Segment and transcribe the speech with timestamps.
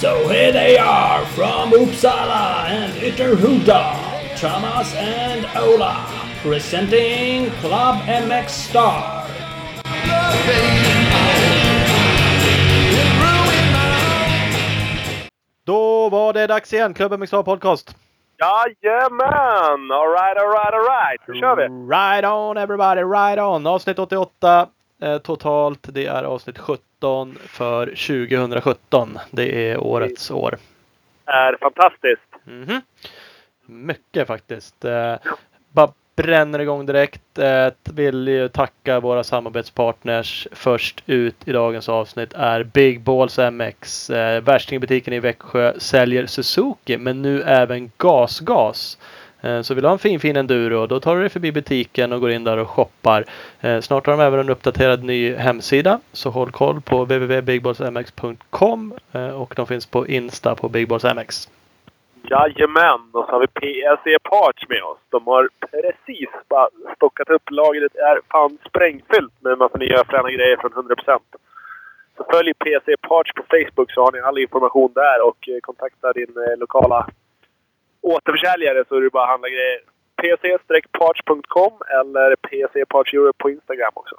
[0.00, 6.06] So here they are from Uppsala and Ytterhuda, Thomas and Ola,
[6.42, 9.26] presenting Club MX Star.
[15.64, 17.96] Då var det dags igen, Klubben Mixar Podcast.
[18.38, 19.90] Jajamän!
[19.92, 21.28] Alright, alright, alright.
[21.28, 21.62] Nu kör vi!
[21.94, 23.66] Right on everybody, right on!
[23.66, 24.68] Avsnitt 88
[25.02, 25.86] eh, totalt.
[25.92, 29.18] Det är avsnitt 17 för 2017.
[29.30, 30.56] Det är årets år.
[31.26, 32.22] är fantastiskt.
[32.44, 32.80] Mhm.
[33.66, 34.84] Mycket faktiskt.
[34.84, 35.14] Eh,
[36.22, 37.38] bränner igång direkt.
[37.38, 40.48] Eh, vill ju tacka våra samarbetspartners.
[40.52, 44.10] Först ut i dagens avsnitt är Big Balls MX.
[44.10, 48.98] Eh, Värstingbutiken i Växjö säljer Suzuki men nu även gasgas.
[49.40, 52.12] Eh, Så vill du ha en fin fin enduro då tar du dig förbi butiken
[52.12, 53.24] och går in där och shoppar.
[53.60, 59.28] Eh, Snart har de även en uppdaterad ny hemsida så håll koll på www.bigballsmx.com eh,
[59.28, 61.48] och de finns på Insta på BigBallsMX.
[62.30, 63.00] Jajamän!
[63.12, 64.98] Och så har vi PSE Parts med oss.
[65.08, 67.50] De har precis bara stockat upp.
[67.50, 71.20] Lagret är fan sprängfyllt med en massa nya fräna grejer från 100%.
[72.16, 76.12] Så följ PSE Parts på Facebook så har ni all information där och eh, kontakta
[76.12, 77.08] din eh, lokala
[78.00, 79.80] återförsäljare så är det bara att handla grejer.
[80.22, 84.16] pc-parts.com eller PC Parts Europe på Instagram också.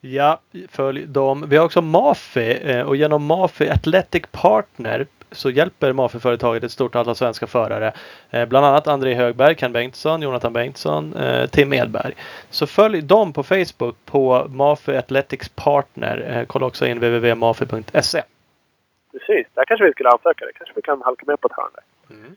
[0.00, 1.44] Ja, följ dem.
[1.48, 6.94] Vi har också Mafi eh, och genom Mafi Athletic Partner så hjälper Mafi-företaget ett stort
[6.94, 7.92] antal svenska förare.
[8.30, 12.14] Eh, Bland annat André Högberg, Ken Bengtsson, Jonathan Bengtsson, eh, Tim Edberg.
[12.50, 16.36] Så följ dem på Facebook på Mafi Athletics Partner.
[16.36, 18.22] Eh, Kolla också in www.mafi.se.
[19.12, 20.44] Precis, där kanske vi skulle ansöka.
[20.44, 22.14] Det kanske vi kan halka med på ett hörn där.
[22.16, 22.36] Mm.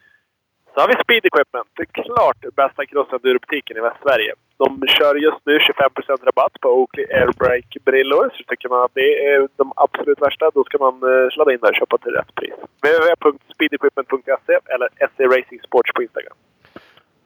[0.74, 1.70] Så har vi Speed Equipment.
[1.78, 4.34] Det är klart bästa crossenduro-butiken i Västsverige.
[4.58, 8.26] De kör just nu 25% rabatt på Oakley Airbrake-brillor.
[8.36, 11.60] Så tycker man att det är de absolut värsta, då ska man eh, sladda in
[11.62, 12.54] där och köpa till rätt pris.
[12.82, 16.38] www.speedequipment.se eller SE Racing Sports på Instagram.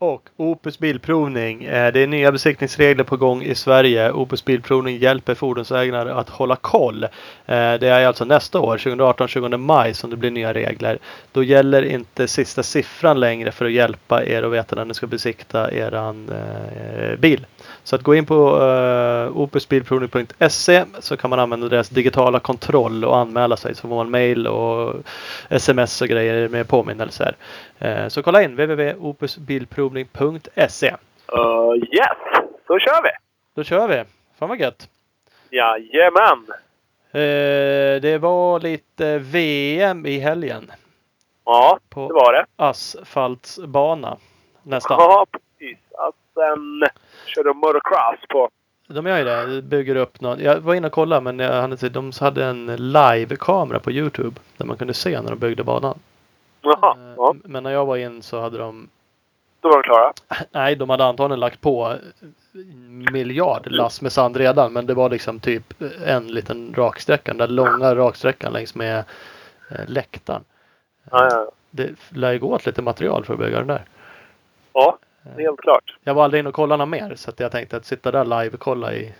[0.05, 1.63] Och Opus Bilprovning.
[1.63, 4.11] Eh, det är nya besiktningsregler på gång i Sverige.
[4.11, 7.03] Opus Bilprovning hjälper fordonsägare att hålla koll.
[7.03, 7.09] Eh,
[7.45, 10.99] det är alltså nästa år, 2018-20 maj, som det blir nya regler.
[11.31, 15.07] Då gäller inte sista siffran längre för att hjälpa er att veta när ni ska
[15.07, 17.45] besikta eran eh, bil.
[17.83, 23.17] Så att gå in på uh, opusbilprovning.se så kan man använda deras digitala kontroll och
[23.17, 23.75] anmäla sig.
[23.75, 24.95] Så får man mail och
[25.49, 27.35] sms och grejer med påminnelser.
[27.79, 30.95] Eh, Så kolla in www.opusbilprovning.se.
[31.33, 32.17] Uh, yes!
[32.67, 33.09] Så kör vi!
[33.55, 34.03] Då kör vi!
[34.39, 34.89] Fan vad gött!
[35.49, 36.45] Jajamän!
[37.11, 40.71] Eh, Det var lite VM i helgen
[41.45, 42.45] Ja, på det var det.
[42.55, 44.17] asfaltsbana.
[44.63, 44.97] Nästan.
[44.99, 45.77] Ja, precis.
[45.97, 46.83] Att sen
[47.25, 48.49] körde de motocross på...
[48.87, 49.61] De gör ju det.
[49.61, 50.39] Bygger upp någon.
[50.39, 54.35] Jag var inne och kollade men jag hade inte, de hade en live-kamera på Youtube.
[54.57, 55.99] Där man kunde se när de byggde banan.
[56.61, 57.35] Jaha, Eh, ja.
[57.43, 58.89] Men när jag var in så hade de
[59.61, 60.13] Då var de klara.
[60.51, 61.95] Nej, de hade antagligen lagt på
[63.11, 64.73] miljard lass med sand redan.
[64.73, 65.73] Men det var liksom typ
[66.05, 67.31] en liten raksträcka.
[67.31, 69.03] Den där långa raksträckan längs med
[69.71, 70.43] eh, läktaren.
[71.11, 71.51] Ja, ja.
[71.69, 73.85] Det lär ju gå åt lite material för att bygga den där.
[74.73, 74.97] ja
[75.37, 75.95] helt klart.
[76.03, 77.15] Jag var aldrig inne och kollade något mer.
[77.15, 79.13] Så jag tänkte att sitta där live och kolla i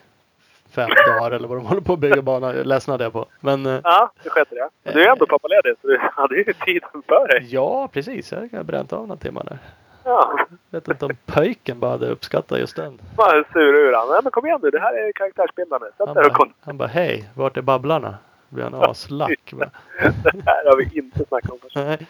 [0.70, 2.56] fem dagar eller vad de håller på att bygga banan.
[2.58, 3.26] Jag ledsnade jag på.
[3.40, 4.48] Men eh, Ja, det sket
[4.84, 4.92] det.
[4.94, 7.48] Du är ändå pappaledig så du hade ju tiden för dig.
[7.52, 8.32] ja, precis.
[8.32, 9.58] Jag har bränt av några timmar där.
[10.04, 10.40] Ja.
[10.70, 13.02] Vet inte om pöjken bara hade uppskattat just den.
[13.16, 14.08] Bara sur ur han.
[14.10, 15.86] Nej men kom igen nu, det här är karaktärsbildande.
[15.88, 16.52] Sätt Han dig och kolla.
[16.62, 18.18] han bara hej, vart är babblarna?
[18.50, 19.54] Då blir han aslack.
[19.54, 21.58] Det här har vi inte snackat om.
[21.76, 22.08] Nej.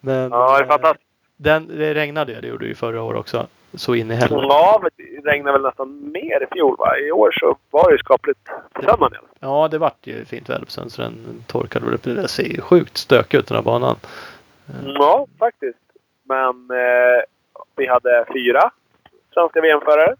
[0.00, 1.09] Men Ja, det är eh, fantastiskt.
[1.42, 3.46] Den, det regnade ju, det gjorde det ju förra året också.
[3.74, 4.46] Så in i helvete.
[4.48, 6.98] Ja, men det regnade väl nästan mer i fjol va?
[6.98, 9.16] I år så var det ju skapligt på fall.
[9.40, 12.02] Ja, det vart ju fint väder på sen så den torkade väl upp.
[12.02, 13.96] Det ser ju sjukt stökigt ut den här banan.
[14.84, 15.78] Ja, faktiskt.
[16.22, 17.22] Men eh,
[17.76, 18.70] vi hade fyra
[19.34, 20.16] svenska VM-förare.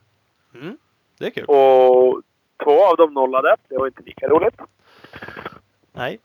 [0.55, 0.76] Mm,
[1.19, 1.44] det är kul.
[1.44, 2.22] Och
[2.64, 3.56] två av dem nollade.
[3.69, 4.61] Det var inte lika roligt.
[5.93, 6.19] Nej.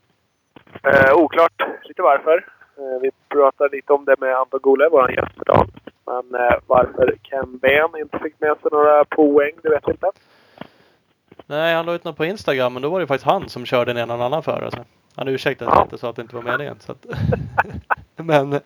[0.83, 2.54] Eh, oklart lite varför.
[2.77, 5.67] Eh, vi pratade lite om det med Anton Gole, vår gäst idag.
[6.05, 10.11] Men eh, varför Ken Ben inte fick med sig några poäng, det vet vi inte.
[11.45, 13.93] Nej, han la ut något på Instagram men då var det faktiskt han som körde
[13.93, 14.71] ner någon annan förare.
[14.71, 14.77] Så.
[15.15, 15.83] Han ursäktade sig Ja.
[15.83, 16.75] inte sa att det inte var meningen.
[16.79, 17.05] Så att...
[18.15, 18.59] men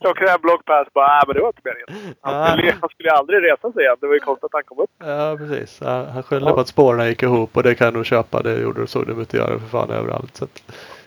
[0.00, 2.14] Klockrän blockpass bara, äh, men det var inte meningen.
[2.20, 2.52] Han Nej.
[2.58, 3.96] skulle, han skulle aldrig resa sig igen.
[4.00, 4.90] Det var ju konstigt att han kom upp.
[4.98, 5.80] ja, precis.
[5.80, 6.54] Han han skyllde Ja.
[6.54, 8.42] på att spåren gick ihop och det kan jag nog köpa.
[8.42, 10.36] Det gjorde såg de att göra för fan överallt.
[10.36, 10.62] Så att...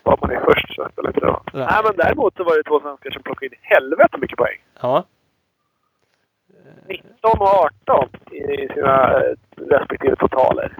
[0.07, 1.41] Var man är först så spelar inte det roll.
[1.53, 1.67] Nej.
[1.71, 4.57] Nej, men däremot så var det två svenskar som plockade in helvete mycket poäng.
[4.81, 5.03] Ja.
[6.87, 7.47] 19 och
[7.87, 10.75] 18 i sina eh, respektive totaler.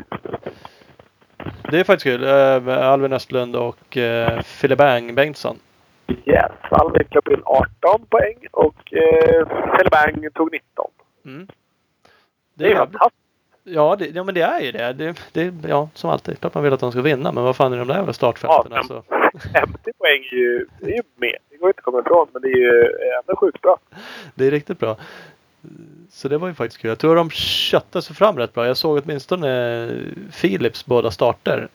[1.71, 2.23] Det är faktiskt kul.
[2.23, 5.57] Eh, Alvin Östlund och eh, Fille Bang Bengtsson.
[6.25, 9.47] Yes, Alvin klev in 18 poäng och eh,
[9.91, 10.85] Bang tog 19.
[11.25, 11.47] Mm.
[12.53, 13.23] Det är jävligt- fantastiskt.
[13.69, 14.93] Ja, det, ja, men det är ju det.
[14.93, 16.39] det, det ja, som alltid.
[16.39, 18.67] Klart man vill att de ska vinna, men vad fan är de där jävla startfälten?
[18.71, 19.03] Ja, alltså?
[19.39, 21.37] 50 poäng är ju, det är ju med.
[21.49, 22.81] Det går inte att komma ifrån, men det är ju
[23.19, 23.79] ändå sjukt bra.
[24.35, 24.97] Det är riktigt bra.
[26.09, 26.89] Så det var ju faktiskt kul.
[26.89, 28.67] Jag tror de köttade sig fram rätt bra.
[28.67, 29.89] Jag såg åtminstone
[30.41, 31.67] Philips båda starter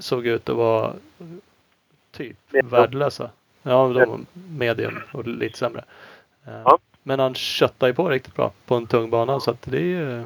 [0.00, 0.92] såg ut att vara
[2.12, 2.68] typ Medium.
[2.70, 3.30] värdelösa.
[3.62, 4.20] Ja, de var
[4.50, 5.84] medium och lite sämre.
[6.46, 6.78] Eh, Ja.
[7.02, 9.80] Men han köttade ju på riktigt bra på en tung bana så att det är
[9.80, 10.24] ju...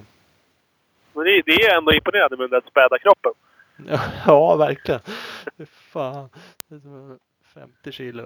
[1.12, 3.32] Men det, är ändå imponerande med den späda kroppen.
[4.26, 5.00] Ja, verkligen.
[5.94, 6.28] Fan.
[6.68, 7.18] Det är som
[7.54, 8.22] 50 kilo.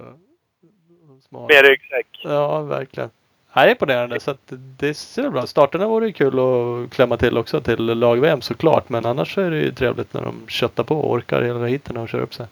[1.30, 2.20] Med ryggsäck.
[2.24, 3.10] Ja, verkligen.
[3.56, 4.20] Nej, det är imponerande.
[4.20, 5.46] Så att det ser bra.
[5.46, 8.88] Starterna vore ju kul att klämma till också till lag-VM såklart.
[8.88, 12.08] Men annars är det ju trevligt när de köttar på och orkar hela heaten och
[12.08, 12.46] kör upp sig.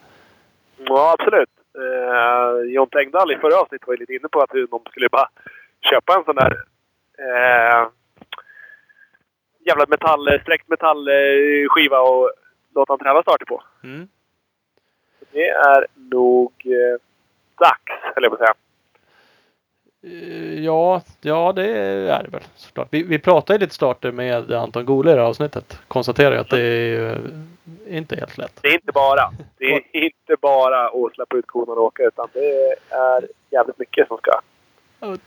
[0.77, 1.51] Ja, absolut.
[1.75, 5.29] Eh, John Tengdahl i förra avsnittet var ju lite inne på att de skulle bara
[5.91, 6.53] köpa en sån där
[7.19, 7.89] eh,
[9.67, 12.33] jävla metall, sträckt metallskiva och
[12.75, 13.63] låta han träna starter på.
[13.85, 14.09] Mm.
[15.37, 17.01] Det är nog eh,
[17.59, 18.55] dags, höll jag på säga.
[20.03, 22.89] Eh, Ja, ja, det är det väl såklart.
[22.91, 25.79] Vi, vi pratade lite starter med Anton Gole i det här avsnittet.
[25.89, 27.17] Konstaterar att det är ju
[27.89, 28.59] inte helt lätt.
[28.63, 29.31] Det är inte bara.
[29.59, 34.09] Det är inte bara att släppa ut konan och åka, utan det är jävligt mycket
[34.09, 34.41] som ska.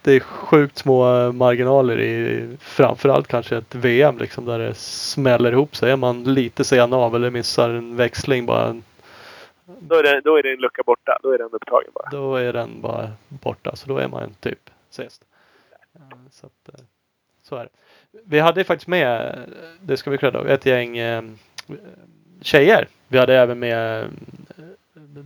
[0.02, 5.76] Det är sjukt små marginaler i framförallt kanske ett VM liksom där det smäller ihop
[5.76, 5.92] sig.
[5.92, 8.76] Är man lite sen av eller missar en växling bara
[9.80, 11.20] Då är det, då är det en lucka borta.
[11.24, 12.10] Då är den upptagen bara.
[12.12, 13.76] då är den bara borta.
[13.76, 15.22] Så då är man typ sist.
[15.96, 16.02] Eh,
[16.32, 16.86] Så, att, eh,
[17.44, 17.70] så är det.
[18.26, 19.40] Vi hade faktiskt med,
[19.82, 21.24] det ska vi credda, ett gäng eh,
[22.42, 22.88] tjejer.
[23.08, 24.08] Vi hade även med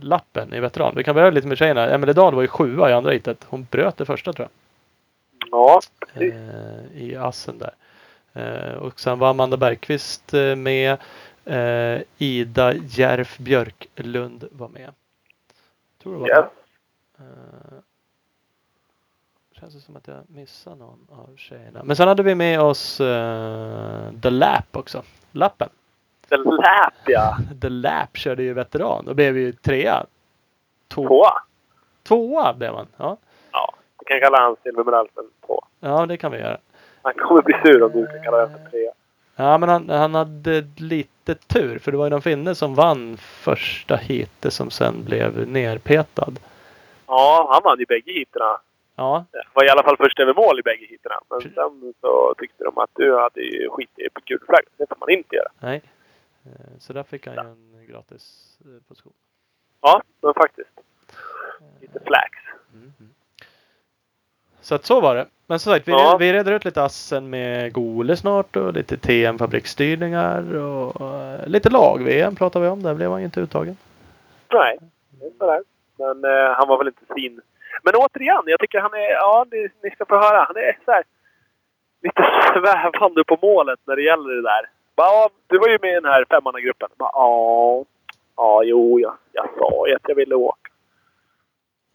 [0.00, 0.94] lappen i veteran.
[0.96, 1.90] Vi kan börja lite med tjejerna.
[1.90, 3.44] Emelie Dahl var ju sjua i andra heatet.
[3.48, 4.50] Hon bröt det första tror jag.
[5.50, 5.80] Ja,
[6.12, 6.34] precis.
[6.94, 7.74] i assen där.
[8.76, 10.96] Och sen var Amanda Bergqvist med.
[11.46, 14.90] Eh, Ida Järf Björklund var med.
[16.02, 16.46] Tror det var Yes.
[17.18, 17.78] Eh,
[19.52, 21.84] känns det som att jag missar någon av tjejerna.
[21.84, 25.02] Men sen hade vi med oss eh, The Lap också.
[25.32, 25.68] Lappen.
[26.28, 27.36] The Lap, ja.
[27.60, 29.04] The Lap körde ju veteran.
[29.04, 30.06] Då blev vi ju trea.
[30.88, 31.32] Två, Tvåa.
[32.02, 32.86] tvåa blev man.
[32.96, 33.16] Ja.
[33.52, 35.64] Ja, du kan kalla han silvermedalj för två.
[35.80, 36.58] ja, det kan vi göra.
[37.02, 38.92] Han kommer bli sur om du ska kalla den för trea.
[39.36, 43.16] Ja, men han, han hade lite tur för det var ju någon finne som vann
[43.16, 46.32] första heatet som sen blev nerpetad.
[47.06, 48.60] Ja, han vann ju bägge heaterna.
[48.96, 51.14] Ja, Det var i alla fall först över mål i bägge heaterna.
[51.30, 54.64] Men sen så tyckte de att du hade ju skitit i gul flagg.
[54.76, 55.48] Det får man inte göra.
[55.60, 55.82] nej.
[56.44, 59.12] Eh, Så där fick han ju en gratis eh, position.
[59.80, 60.70] Ja, men faktiskt.
[61.80, 62.30] Lite flax.
[62.72, 62.92] Mm.
[64.64, 65.26] Så att så var det.
[65.46, 66.16] Men som sagt, vi, Ja.
[66.20, 71.70] vi reder ut lite assen med Gole snart och lite TM fabriksstyrningar och eh, lite
[71.70, 72.82] lag-VM pratar vi om.
[72.82, 73.76] Där blev han ju inte uttagen.
[74.52, 74.78] Nej,
[75.38, 75.62] sådär.
[75.98, 77.40] Men eh, han var väl inte fin.
[77.82, 79.10] Men återigen, jag tycker han är...
[79.12, 80.44] Ja, det, ni ska få höra.
[80.44, 81.04] Han är så här,
[82.02, 82.22] lite
[82.52, 84.70] svävande på målet när det gäller det där.
[84.96, 86.88] Bara, ja, du var ju med i den här femmannagruppen.
[86.98, 87.84] Ja,
[88.36, 90.70] ja, jo, jag, jag sa ju att jag ville åka.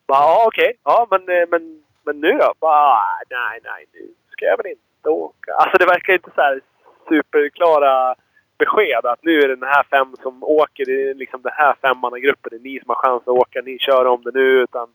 [0.07, 0.73] Bara, Ja, okej.
[0.83, 2.53] Ja, men, eh, men, men nu då?
[2.59, 2.99] Bara,
[3.29, 5.51] nej, nej, nu ska jag väl inte åka.
[5.53, 6.61] Alltså det verkar inte så här
[7.09, 8.15] superklara
[8.57, 10.85] besked att nu är det den här fem som åker.
[10.85, 12.49] Det är liksom den här femmannagruppen.
[12.51, 13.61] Det är ni som har chans att åka.
[13.61, 14.61] Ni kör om det nu.
[14.61, 14.87] Utan...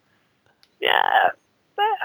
[0.80, 1.30] Yeah.
[1.76, 1.96] Nej.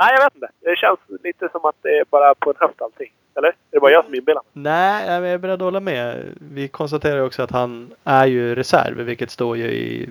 [0.00, 0.50] Nej, jag vet inte.
[0.60, 3.12] Det känns lite som att det är bara på en höft allting.
[3.36, 3.48] Eller?
[3.48, 4.50] Är det bara jag som inbillar mig?
[4.52, 6.38] Nej, jag är beredd att hålla med.
[6.52, 10.08] Vi konstaterar ju också att han är ju reserv, vilket står ju i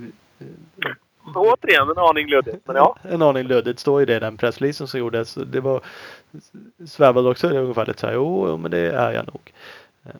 [1.40, 2.68] Återigen en aning luddigt.
[2.68, 2.96] Men ja.
[3.04, 3.80] en aning luddigt.
[3.80, 5.34] står ju det i den pressreleasen som gjordes.
[5.34, 5.82] Det var
[6.88, 8.14] svävade också ungefär lite så här.
[8.14, 9.54] Jo, men det är jag nog.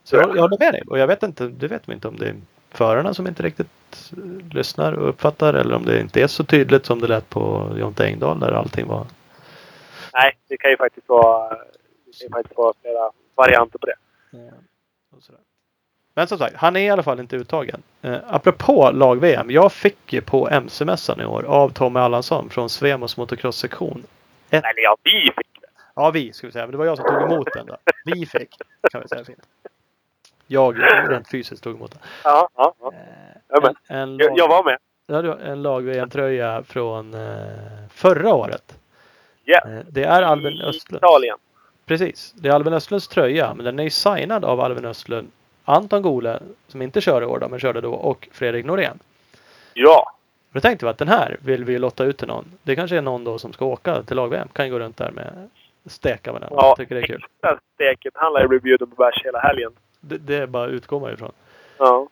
[0.04, 0.84] Så jag, jag håller med dig.
[0.88, 2.36] Och jag vet inte, det vet vi inte om det är
[2.72, 6.86] förarna som inte riktigt eh, lyssnar och uppfattar eller om det inte är så tydligt
[6.86, 9.06] som det lät på Jonte Engdahl där allting var.
[10.14, 13.96] Nej, det kan ju faktiskt vara, det kan ju faktiskt vara flera varianter på det.
[15.18, 15.42] och sådär.
[16.14, 17.82] Men som sagt, han är i alla fall inte uttagen.
[18.02, 19.52] Eh, apropå lag-VM.
[19.52, 24.04] Jag fick ju på MC-mässan i år av Tommy Allansson från Svemos motocross-sektion.
[24.50, 25.68] Eller ja, vi fick det.
[25.96, 26.66] Ja, vi ska vi säga.
[26.66, 27.66] Men det var jag som tog emot den.
[27.66, 27.78] Då.
[28.06, 28.50] Vi fick,
[28.92, 29.44] kan vi säga fint.
[30.48, 30.76] Jag
[31.10, 32.00] rent fysiskt tog emot den.
[32.24, 32.94] Ja, ja, ja.
[33.48, 33.76] Ja, men.
[33.98, 34.78] En, en, Jag, lag, jag var med.
[35.08, 37.30] ja, en lag-VM-tröja från eh,
[37.90, 38.76] förra året.
[39.44, 39.60] Ja.
[39.68, 41.04] Eh, det är Albin Östlund.
[41.04, 41.38] Italien.
[41.86, 42.32] Precis.
[42.36, 45.32] Det är Alvin Östlunds tröja, men den är ju signad av Alvin Östlund,
[45.66, 49.00] Anton Gole, som inte kör i år då, men körde då, och Fredrik Norén.
[49.74, 50.12] Ja.
[50.54, 52.46] Då tänkte vi att den här vill vi lotta ut till någon.
[52.64, 54.48] Det kanske är någon då som ska åka till lag-VM.
[54.54, 55.50] Kan ju gå runt där med
[55.86, 56.50] steka med den.
[56.52, 57.26] Ja, Tycker det är kul.
[57.34, 58.14] extra steket.
[58.16, 59.72] Han lär ju bli bjuden på bärs hela helgen.
[60.00, 61.32] Det, det är bara utgår man ifrån.
[61.78, 62.08] Ja.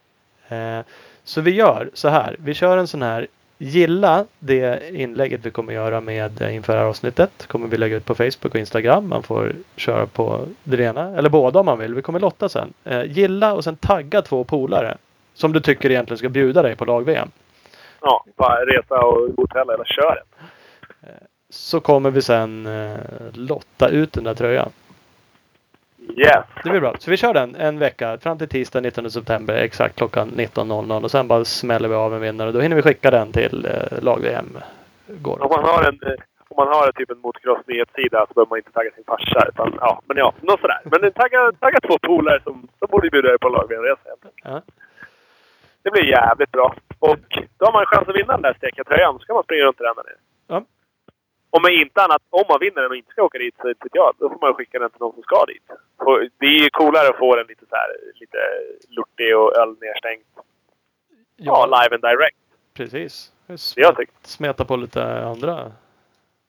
[0.47, 0.79] Eh,
[1.23, 2.35] så vi gör så här.
[2.39, 3.27] Vi kör en sån här
[3.61, 7.47] Gilla det inlägget vi kommer göra med eh, inför det här avsnittet.
[7.47, 9.09] Kommer vi lägga ut på Facebook och Instagram.
[9.09, 11.93] Man får köra på det ena eller båda om man vill.
[11.93, 12.73] Vi kommer lotta sen.
[12.83, 14.97] Eh, gilla och sen tagga två polare.
[15.33, 17.31] Som du tycker egentligen ska bjuda dig på lag-VM.
[18.01, 20.45] Ja, bara resa och hotell eller kör det.
[21.49, 22.97] Så kommer vi sen eh,
[23.33, 24.69] lotta ut den där tröjan.
[26.17, 26.45] Yes.
[26.63, 26.95] Det blir bra.
[26.99, 31.11] Så vi kör den en vecka fram till tisdag 19 september exakt klockan 19.00 och
[31.11, 32.51] sen bara smäller vi av en vinnare.
[32.51, 34.57] Då hinner vi skicka den till eh, lag-VM.
[35.07, 35.43] Går.
[35.43, 38.71] Om man har en, eh, om man har typ en motocross-nyhetssida så behöver man inte
[38.71, 39.47] tagga sin farsa.
[39.49, 40.81] Utan, ja, men ja, något sådär.
[40.83, 44.09] Men tagga, tagga två polare som, som borde bjuda er på lag-VM-resa.
[44.43, 44.61] Ja.
[45.83, 46.75] Det blir jävligt bra.
[46.99, 47.19] Och
[47.57, 49.19] då har man chans att vinna den där steka tröjan.
[49.19, 50.15] Så kan man springa runt i den där nere.
[50.47, 50.63] Ja.
[51.51, 53.97] Om man inte annat, om man vinner den och inte ska åka dit, så tycker
[53.99, 55.63] jag, då får man skicka den till någon som ska dit.
[55.97, 58.37] Och det är ju coolare att få den lite så här, lite
[58.89, 60.25] lortig och öl nedstängt.
[61.35, 62.37] Ja, live and direct.
[62.73, 63.31] precis.
[63.47, 64.13] Det jag tycker.
[64.23, 65.71] Smeta på lite andra Ja,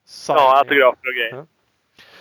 [0.04, 0.57] signingar.
[0.59, 1.35] autografer och grejer.
[1.37, 1.47] Ja.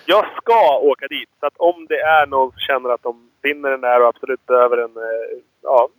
[0.06, 1.30] Jag ska åka dit.
[1.40, 4.46] Så att om det är någon som känner att de vinner den där och absolut
[4.46, 5.90] behöver en eh, ja,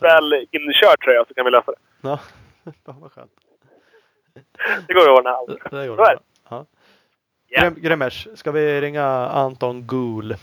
[0.00, 1.78] väl inkörd tröja så kan vi lösa det.
[2.08, 2.20] Ja,
[2.86, 3.30] Fan, vad skönt.
[4.86, 5.30] Det går att ordna.
[5.46, 5.96] Det, det det.
[5.96, 6.18] det.
[6.50, 6.64] Ja.
[7.48, 7.60] Ja.
[7.60, 10.34] Grem- Gremers, ska vi ringa Anton Gool?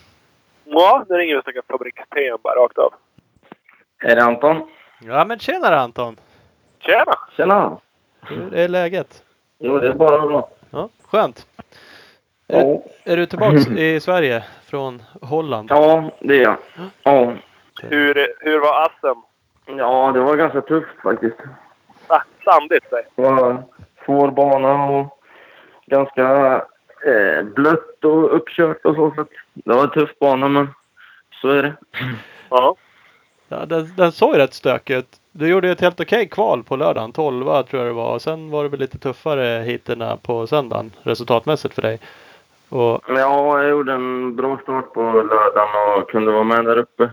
[0.63, 2.93] Ja, nu ringer vi och snackar fabriks-PM bara rakt av.
[4.03, 4.67] Är det Anton?
[5.01, 6.15] Ja men tjenare Anton!
[6.79, 7.13] Tjena!
[7.37, 7.77] Tjena!
[8.21, 9.23] Hur är läget?
[9.59, 10.49] Jo, det är bara bra.
[10.69, 11.47] Ja, skönt.
[12.47, 15.67] Är, Ja, är du tillbaks i Sverige från Holland?
[15.71, 16.57] ja det är jag.
[17.03, 17.33] Ja.
[17.81, 19.21] Hur, hur var assen?
[19.77, 21.37] ja, det var ganska tufft faktiskt.
[22.07, 23.03] Ah, sandigt, säg.
[23.15, 23.63] Det var
[24.05, 25.19] svår bana och
[25.85, 26.55] ganska
[27.05, 29.11] eh, blött och uppkört och så.
[29.15, 30.67] så att det var en tuff bana, men
[31.41, 31.73] så är det.
[32.49, 32.75] Ja.
[33.47, 35.19] Ja, den, den såg ju rätt stökig ut.
[35.31, 37.11] Du gjorde ju ett helt okej kval på lördagen.
[37.11, 38.13] 12 tror jag det var.
[38.13, 41.99] Och sen var det väl lite tuffare hiterna på söndagen resultatmässigt för dig.
[42.69, 47.09] Och Ja, jag gjorde en bra start på lördagen och kunde vara med där uppe.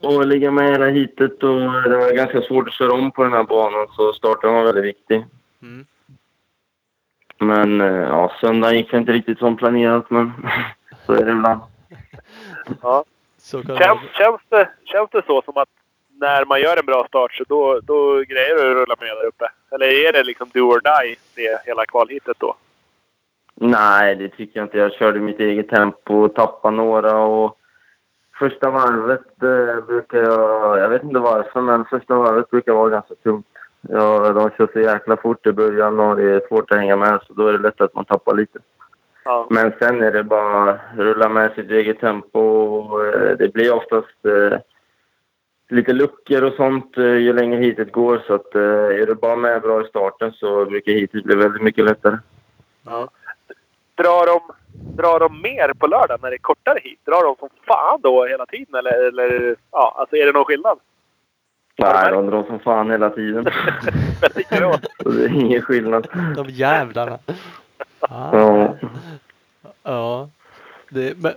[0.00, 3.32] Och ligga med hela hitet och det var ganska svårt att köra om på den
[3.32, 5.24] här banan så starten var väldigt viktig.
[5.62, 5.86] Mm.
[7.38, 10.32] Men eh, ja, söndagen gick det inte riktigt som planerat men
[11.06, 11.60] så är det ibland.
[12.82, 13.04] ja.
[13.38, 15.68] så kan Känns, känns, det, känns det så som att
[16.20, 19.26] när man gör en bra start så då, då grejer du att rulla med där
[19.26, 19.48] uppe?
[19.70, 22.54] Eller är det liksom do or die, det hela kvalhitet då?
[23.54, 24.78] Nej, det tycker jag inte.
[24.78, 27.58] Jag körde mitt eget tempo, tappade några och
[28.38, 30.78] första varvet eh, brukar jag...
[30.78, 33.46] Jag vet inte varför, men första varvet brukar vara ganska tungt.
[33.88, 37.20] Ja, de kör så jäkla fort i början och det är svårt att hänga med
[37.26, 38.58] så då är det lätt att man tappar lite.
[39.24, 39.46] Ja.
[39.50, 43.74] Men sen är det bara att rulla med sitt eget tempo och eh, det blir
[43.74, 44.58] oftast eh,
[45.68, 48.22] lite luckor och sånt eh, ju längre hitet går.
[48.26, 51.62] Så att eh, är du bara med bra i starten så brukar hitet bli väldigt
[51.62, 52.16] mycket lättare.
[52.84, 53.08] Ja.
[53.94, 54.40] Drar, de,
[55.02, 57.00] drar de mer på lördag när det är kortare hit?
[57.04, 58.74] Drar de som fan då hela tiden?
[58.74, 60.78] Eller, eller ja, alltså är det någon skillnad?
[61.78, 63.44] Nej, de drar som fan hela tiden.
[64.34, 64.80] Det.
[65.02, 66.06] Så det är ingen skillnad.
[66.36, 67.18] De jävlarna.
[68.00, 68.30] Ah.
[68.32, 68.76] Ja.
[69.82, 70.28] Ja.
[70.90, 71.32] Det, men,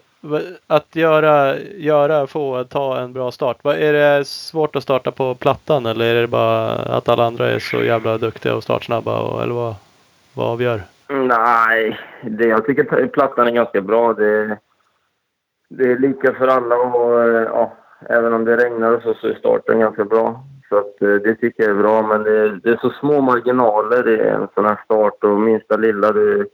[0.68, 3.58] att göra, göra, få ta en bra start.
[3.66, 7.60] Är det svårt att starta på plattan eller är det bara att alla andra är
[7.60, 9.20] så jävla duktiga och startsnabba?
[9.20, 9.76] Och, eller vad,
[10.34, 10.82] vad avgör?
[11.08, 14.14] Nej, det, jag tycker plattan är ganska bra.
[14.14, 14.58] Det,
[15.70, 17.74] det är lika för alla och ja,
[18.10, 20.44] även om det regnar och så, så är starten ganska bra.
[20.70, 24.10] Så att, eh, det tycker jag är bra, men det, det är så små marginaler
[24.10, 26.48] i en sån här start och minsta lilla du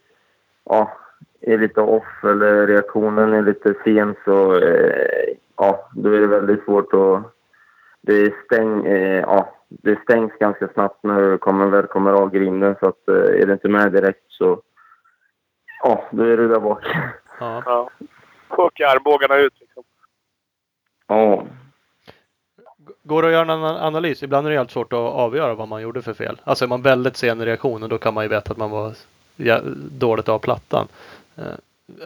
[0.65, 0.91] ja,
[1.41, 6.63] är lite off eller reaktionen är lite sen så eh, ja, då är det väldigt
[6.63, 7.31] svårt att...
[8.01, 12.75] Det, stäng, eh, ja, det stängs ganska snabbt när du kommer, väl kommer av grinden
[12.79, 14.61] så att eh, är du inte med direkt så
[15.83, 16.85] ja, då är du där bak.
[17.39, 17.63] Ja.
[17.65, 17.89] Ja.
[18.49, 19.83] Pucka armbågarna ut liksom.
[21.07, 21.43] Ja,
[23.03, 24.23] Går det att göra en an- analys?
[24.23, 26.41] Ibland är det helt svårt att avgöra vad man gjorde för fel.
[26.43, 28.93] Alltså är man väldigt sen i reaktionen då kan man ju veta att man var
[29.99, 30.87] dåligt av plattan.
[31.37, 31.43] Eh,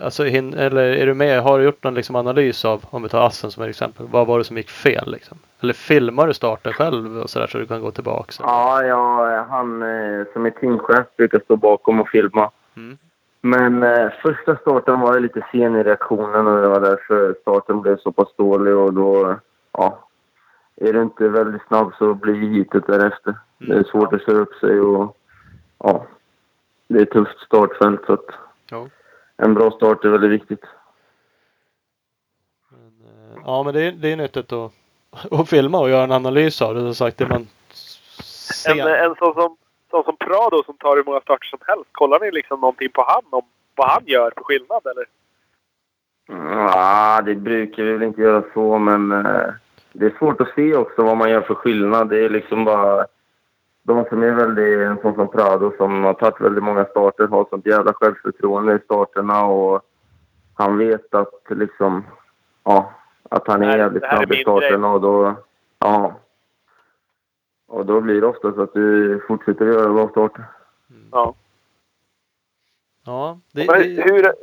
[0.02, 1.42] Alltså, eller är du med?
[1.42, 4.28] Har du gjort någon liksom analys av, om vi tar Assen som ett exempel, vad
[4.28, 5.12] var det som gick fel?
[5.12, 5.38] Liksom?
[5.62, 8.34] Eller filmar du starten själv och sådär så du kan gå tillbaka?
[8.44, 12.52] ja, ja han eh, som är teamchef brukar stå bakom och filma.
[12.78, 12.98] Mm.
[13.42, 17.82] Men eh, första starten var jag lite sen i reaktionen och det var därför starten
[17.82, 19.40] blev så pass dålig och då,
[19.72, 20.06] ja.
[20.82, 23.36] Är du inte väldigt snabb så blir heatet därefter.
[23.58, 25.18] Det är svårt att köra upp sig och
[25.78, 26.06] ja.
[26.88, 28.26] Det är ett tufft startfält så att
[28.70, 28.88] Ja.
[29.38, 30.64] en bra start är väldigt viktigt.
[32.70, 34.72] Men, eh, ja, men det är, det är nyttigt att,
[35.32, 36.82] att filma och göra en analys av det.
[36.82, 37.48] Som sagt, det man En,
[38.56, 38.88] ser.
[38.96, 39.58] en sån som,
[39.90, 41.90] sån som Prado som tar hur många starter som helst.
[41.92, 45.06] Kollar ni liksom någonting på han om vad han gör för skillnad eller?
[46.28, 49.50] Ja, det brukar vi väl inte göra så, men eh,
[49.94, 52.10] det är svårt att se också vad man gör för skillnad.
[52.10, 53.06] Det är liksom bara
[53.84, 57.46] de som är väldigt, en sån som Prado som har tagit väldigt många starter har
[57.50, 59.82] sånt jävla självförtroende i starterna och
[60.54, 62.04] han vet att liksom,
[62.64, 62.92] ja,
[63.30, 65.36] att han är jävligt snabb i starterna och då,
[65.80, 66.14] ja.
[67.70, 70.46] Och då blir det ofta så att du fortsätter göra bra starter.
[71.12, 71.34] Ja.
[73.06, 74.34] Ja, det, Men det, hur...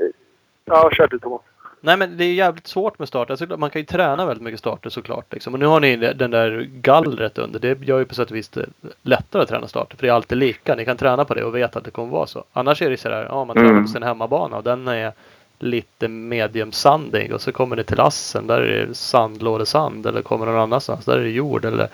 [0.64, 1.40] Ja, kör du Thomas.
[1.80, 3.32] nej men det är jävligt svårt med starter.
[3.32, 5.32] Alltså, man kan ju träna väldigt mycket starter såklart.
[5.32, 5.52] Liksom.
[5.54, 7.60] Och nu har ni den där gallret under.
[7.60, 8.66] Det gör ju på sätt och vis det
[9.02, 9.96] lättare att träna starter.
[9.96, 10.74] För det är alltid lika.
[10.74, 12.44] Ni kan träna på det och veta att det kommer vara så.
[12.52, 13.82] Annars är det så där, ja man tränar Mm.
[13.84, 15.12] på sin hemmabana och den är
[15.58, 18.46] lite medium sandig och så kommer ni till Assen.
[18.46, 21.04] Där är det sandlådesand eller kommer någon annanstans.
[21.04, 21.88] Där är det jord eller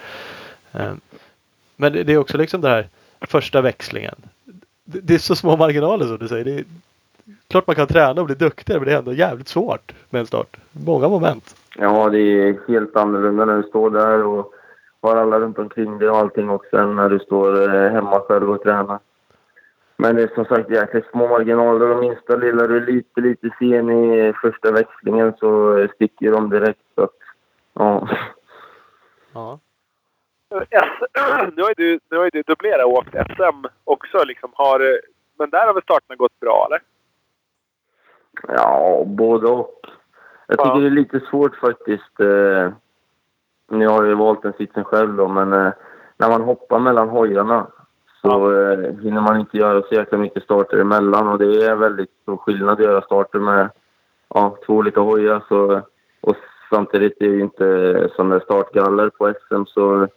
[0.73, 0.93] eh,
[1.77, 2.89] Men det, det är också liksom det här
[3.21, 4.15] första växlingen.
[4.85, 6.45] Det, det är så små marginaler som du säger.
[6.45, 6.65] Det är,
[7.49, 10.27] klart man kan träna och bli duktigare men det är ändå jävligt svårt med en
[10.27, 10.57] start.
[10.73, 11.57] Många moment.
[11.77, 14.53] Ja, det är helt annorlunda när du står där och
[15.01, 18.51] har alla runt omkring dig och allting också än när du står eh, hemma själv
[18.51, 18.99] och tränar.
[19.97, 23.51] Men det är som sagt jäkligt små marginaler och minsta lilla du är lite, lite
[23.59, 26.81] sen i första växlingen så sticker de direkt.
[26.95, 27.11] Så att,
[27.75, 28.09] ja.
[29.33, 29.59] Ja.
[31.57, 34.25] Nu har du, nu har ju du dubblerat och åkt SM också.
[34.25, 35.01] Liksom, har,
[35.39, 36.81] men där har väl starterna gått bra, eller?
[38.49, 39.81] Ja, både och.
[40.47, 40.81] Jag tycker Ja.
[40.81, 42.21] det är lite svårt faktiskt.
[42.21, 42.73] Eh,
[43.71, 45.73] nu har jag ju valt den sitsen själv då, men eh,
[46.17, 47.67] när man hoppar mellan hojarna
[48.21, 52.11] så eh, hinner man inte göra så jäkla mycket starter emellan och det är väldigt
[52.23, 53.71] stor skillnad att göra starter med
[54.35, 55.45] ja, två olika hojar.
[55.49, 55.83] Så,
[56.21, 56.37] och
[56.71, 60.09] samtidigt är det ju inte som det startgaller på SM så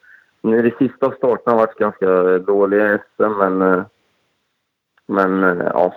[0.46, 3.84] nu de sista starterna har varit ganska dåliga i SM men, eh,
[5.06, 5.94] men eh, ja,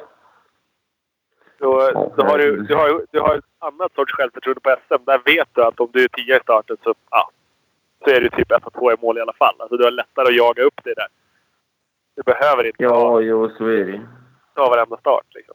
[1.61, 5.04] Ja, då har du, du, har, ju- du har ett annat sorts självförtroende på SM.
[5.04, 7.30] Där vet du att om du är tia i starten så, ja,
[8.04, 9.54] så är du typ 1 två i mål i alla fall.
[9.58, 11.06] Alltså, du har lättare att jaga upp dig där.
[12.16, 14.00] Du behöver inte ja ta, jo så är det
[14.54, 15.26] ta varenda start.
[15.34, 15.54] Liksom.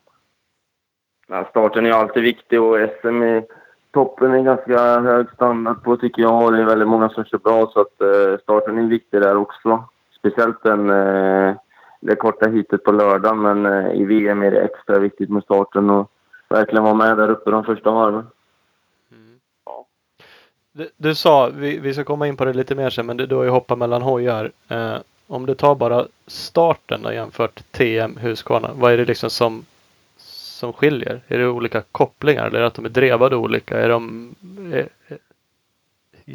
[1.28, 3.48] Ja, starten är alltid viktig och SM i
[3.94, 6.54] toppen är ganska hög standard på tycker jag.
[6.54, 9.84] Det är väldigt många som kör bra så att eh, starten är viktig där också.
[10.20, 11.56] Speciellt den, eh,
[12.00, 15.90] det korta hitet på lördagen men eh, i VM är det extra viktigt med starten
[15.90, 16.10] och
[16.50, 18.28] verkligen vara med där uppe de första varven.
[19.12, 19.40] Mm.
[20.72, 23.26] Du, du sa, vi, vi ska komma in på det lite mer sen, men du,
[23.26, 24.52] du har ju hoppat mellan hojar.
[24.68, 24.96] Eh,
[25.28, 28.70] om du tar bara starten då, jämfört TM Husqvarna.
[28.76, 29.66] Vad är det liksom som,
[30.54, 31.22] som skiljer?
[31.28, 33.80] Är det olika kopplingar eller är det att de är drevade olika?
[33.80, 34.36] Är de
[34.74, 35.18] eh, eh,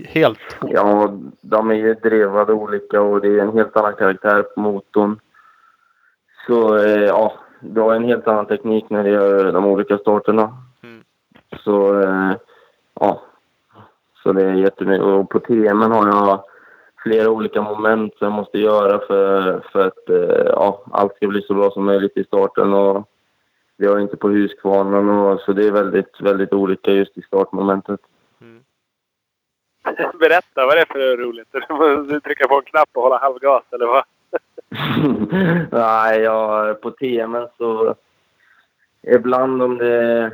[0.08, 0.38] helt?
[0.60, 5.20] Ja, de är ju drevade olika och det är en helt annan karaktär på motorn.
[6.46, 10.56] Så eh, ja, du har en helt annan teknik när du gör de olika starterna.
[10.82, 11.02] Mm.
[11.64, 12.32] Så eh,
[13.00, 13.22] ja,
[14.22, 15.04] så det är jättemycket.
[15.04, 16.44] Och på TMen har jag
[17.02, 21.42] flera olika moment som jag måste göra för, för att eh, ja, allt ska bli
[21.42, 22.72] så bra som möjligt i starten.
[22.72, 23.08] Och
[23.78, 27.22] det har jag inte på Husqvarnan och så det är väldigt, väldigt olika just i
[27.22, 28.00] startmomentet.
[30.20, 31.48] Berätta, vad är det för roligt?
[32.08, 34.04] Du trycker på en knapp och hålla halvgas, eller vad?
[35.72, 37.94] Nej, ja, på TMen så...
[39.02, 40.30] Ibland om det,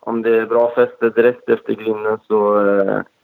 [0.00, 2.66] om det är bra fäste direkt efter grinden så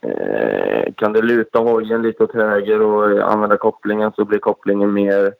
[0.01, 5.33] eh, kan det luta hojen lite åt höger och använda kopplingen så blir kopplingen mer,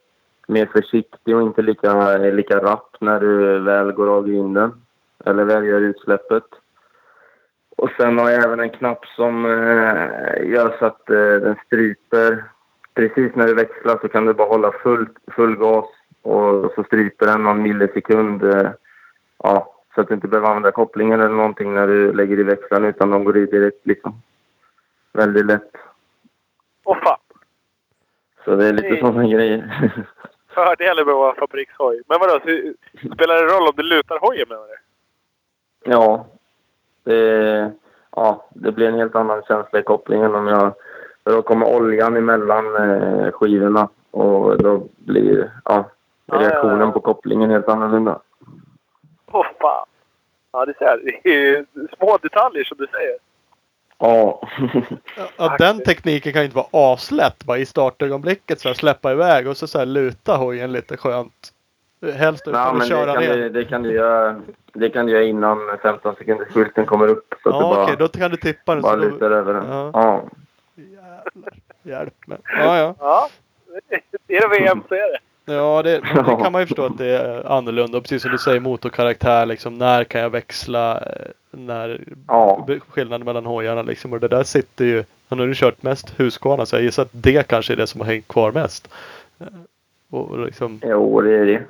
[0.52, 4.72] mer försiktig och inte lika, lika rapp när du väl går av grinden.
[5.26, 6.44] Eller väl gör utsläppet.
[7.78, 12.44] Och sen har jag även en knapp som eh, gör så att eh, den stryper
[12.94, 15.86] precis när du växlar så kan du bara hålla full, full gas
[16.22, 18.44] och så stryper den någon millisekund.
[18.44, 18.70] eh,
[19.44, 22.86] Ja, så att du inte behöver använda kopplingen eller någonting när du lägger i växlaren
[22.86, 24.22] utan de går i direkt liksom.
[25.14, 25.72] Väldigt lätt.
[26.84, 27.18] Åh fan!
[28.46, 29.00] Så det är lite Nej.
[29.00, 29.92] sådana grejer.
[30.54, 32.02] Fördelen med att vara fabrikshoj.
[32.08, 32.40] Men vadå,
[33.14, 34.76] spelar det roll om du lutar hojen menar du?
[35.92, 36.26] ja,
[37.04, 37.72] det,
[38.16, 40.74] ja, det blir en helt annan känsla i kopplingen om jag...
[41.24, 45.90] Då kommer oljan emellan eh, skivorna och då blir ja,
[46.32, 46.92] Ja, ja, reaktionen ja.
[46.92, 48.20] på kopplingen helt annorlunda.
[49.32, 49.46] Åh
[50.52, 51.66] Ja, det är, det är
[51.98, 53.18] små detaljer som du säger.
[54.02, 54.48] Ja.
[55.38, 59.48] Ja, den tekniken kan ju inte vara aslätt bara i startögonblicket så här, släppa iväg
[59.48, 61.52] och så, så här, luta hojen lite skönt.
[62.16, 63.38] Helst utan Nej, att men det köra kan, ner.
[63.38, 64.42] du, det, kan du göra,
[64.74, 67.34] det kan du göra innan 15 sekunders skylten kommer upp.
[67.44, 68.82] Så att Ja du bara, okej, då kan du tippa den.
[68.82, 69.66] bara så lutar över den.
[69.70, 69.92] Ja.
[69.94, 70.24] Ja.
[70.76, 71.54] Jävlar.
[71.84, 72.38] Hjälp mig.
[72.60, 72.96] Ja, ja.
[73.00, 73.30] Ja,
[74.28, 75.20] är det VM så är det.
[75.54, 77.98] Ja, det, det kan man ju förstå att det är annorlunda.
[77.98, 79.46] Och precis som du säger, motorkaraktär.
[79.46, 81.04] Liksom, när kan jag växla?
[81.52, 82.68] När Ja.
[82.90, 84.14] skillnaden mellan hojarna liksom.
[84.14, 85.04] Och det där sitter ju.
[85.30, 88.02] Han har ju kört mest Husqvarna så jag gissar att det kanske är det som
[88.02, 88.94] har hängt kvar mest.
[89.40, 89.48] Eh,
[90.10, 91.64] Och liksom, Jo, det är det.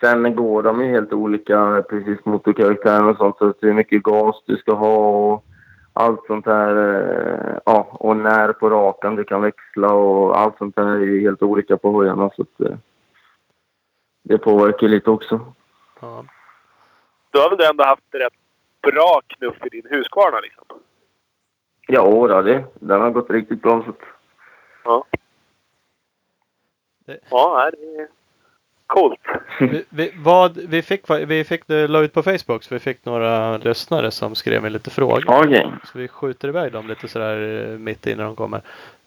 [0.00, 3.36] Sen går de ju helt olika, precis motorkaraktären och sånt.
[3.38, 5.44] Så hur mycket gas du ska ha och
[5.92, 6.76] allt sånt här.
[6.76, 11.20] eh, Ja, och när på rakan du kan växla och allt sånt där är ju
[11.20, 12.30] helt olika på hojarna.
[12.36, 12.76] Så att, eh,
[14.22, 15.40] det påverkar lite också.
[16.00, 16.24] ja.
[17.30, 18.32] Du har väl ändå haft rätt
[18.82, 20.64] bra knuff i din Husqvarna liksom?
[21.86, 23.82] Ja, då, det, den har gått riktigt bra.
[23.86, 23.92] Så
[24.84, 25.04] Ja.
[27.06, 28.08] Det- Ja, det är
[28.86, 29.20] coolt.
[29.60, 33.56] Vi, vi, vad, vi fick, vi fick la ut på Facebook så vi fick några
[33.58, 35.24] lyssnare som skrev med lite frågor.
[35.28, 35.72] Okej.
[35.92, 38.60] Så vi skjuter iväg dem lite sådär eh, mitt i när de kommer.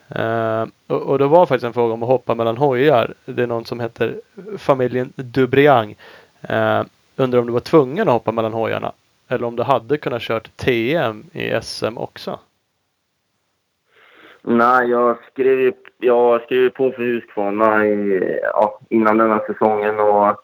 [0.10, 3.14] Eh, och, och det var faktiskt en fråga om att hoppa mellan hojar.
[3.26, 4.22] Det är någon som heter
[4.58, 5.96] familjen Dubriang.
[6.50, 6.84] Uh,
[7.16, 8.92] undrar om du var tvungen att hoppa mellan hojarna.
[9.28, 12.40] Eller om du hade kunnat kört TM i SM också.
[14.42, 20.00] Nej, jag skrev, jag skrev på för Husqvarna i, ja, innan den här säsongen.
[20.00, 20.38] Och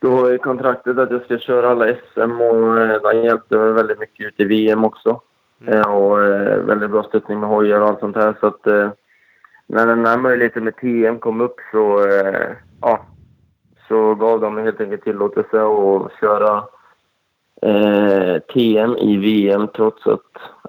[0.00, 3.72] då har jag kontraktet att jag ska köra alla SM och eh, den hjälpte mig
[3.72, 5.20] väldigt mycket ut i VM också.
[5.60, 5.74] Mm.
[5.74, 8.34] Eh, och eh, väldigt bra stöttning med hojar och allt sånt här.
[8.40, 8.66] Så att
[9.66, 12.06] när den här möjligheten med TM kom upp så,
[12.80, 13.06] ja,
[13.88, 16.64] så gav de mig helt enkelt tillåtelse att köra
[17.62, 20.20] eh, TM i VM trots att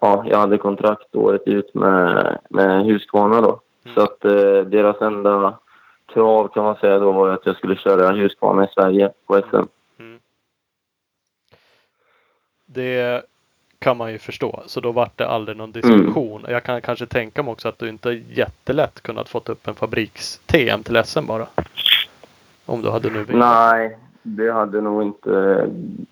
[0.01, 3.59] ja, jag hade kontrakt året ut med, med Husqvarna då.
[3.85, 3.95] Mm.
[3.95, 5.57] Så att eh, deras enda
[6.13, 9.65] krav kan man säga då var att jag skulle köra Husqvarna i Sverige på SM.
[12.65, 13.25] Det
[13.79, 14.63] kan man ju förstå.
[14.65, 16.45] Så då vart det aldrig någon diskussion.
[16.47, 20.83] Jag kan kanske tänka mig också att du inte jättelätt kunnat fått upp en fabriks-TM
[20.83, 21.47] till SM bara.
[22.65, 23.73] Om du hade nu velat.
[23.73, 25.65] Nej, det hade nog inte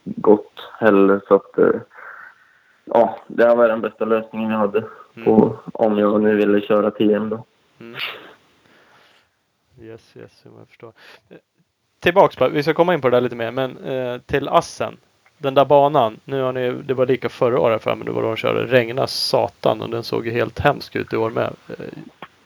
[0.03, 1.21] gått heller.
[1.27, 1.81] Så att, eh,
[2.85, 4.83] ja, det här var den bästa lösningen jag hade
[5.25, 7.43] på, om jag nu ville köra TM då.
[9.81, 10.93] Yes, yes, jag förstår.
[11.99, 14.97] Tillbaks bara, vi ska komma in på det där lite mer, men eh, till Assen.
[15.37, 18.21] Den där banan, nu har ni, det var lika förra året för mig, det var
[18.21, 21.53] då de körde Regna satan och den såg ju helt hemsk ut i år med.
[21.67, 21.75] Eh,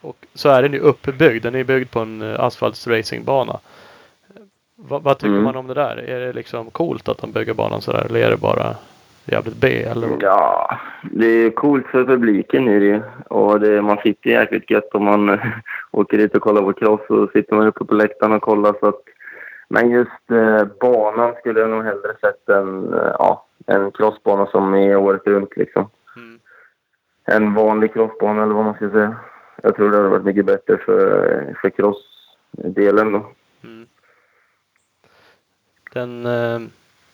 [0.01, 3.59] och så är den ju uppbyggd, den är byggd på en eh, asfaltsracingbana.
[4.89, 5.43] Eh, vad, tycker Mm.
[5.43, 5.97] man om det där?
[6.09, 8.75] Är det liksom coolt att de bygger banan sådär eller är det bara
[9.25, 9.83] jävligt B?
[9.83, 10.07] Eller?
[10.19, 10.77] Ja,
[11.11, 13.03] det är coolt för publiken är det.
[13.27, 15.39] Och det, man sitter jäkligt gött om man
[15.91, 18.75] åker dit och kollar på cross och sitter man uppe på läktaren och kollar.
[18.79, 19.01] Så att,
[19.69, 24.73] men just eh, banan skulle jag nog hellre sett än eh, ja, en crossbana som
[24.73, 25.89] är året runt liksom.
[26.15, 26.39] Mm.
[27.25, 29.15] En vanlig crossbana eller vad man ska säga.
[29.63, 33.25] Jag tror det hade varit mycket bättre för, för crossdelen då.
[35.93, 36.59] Den, eh,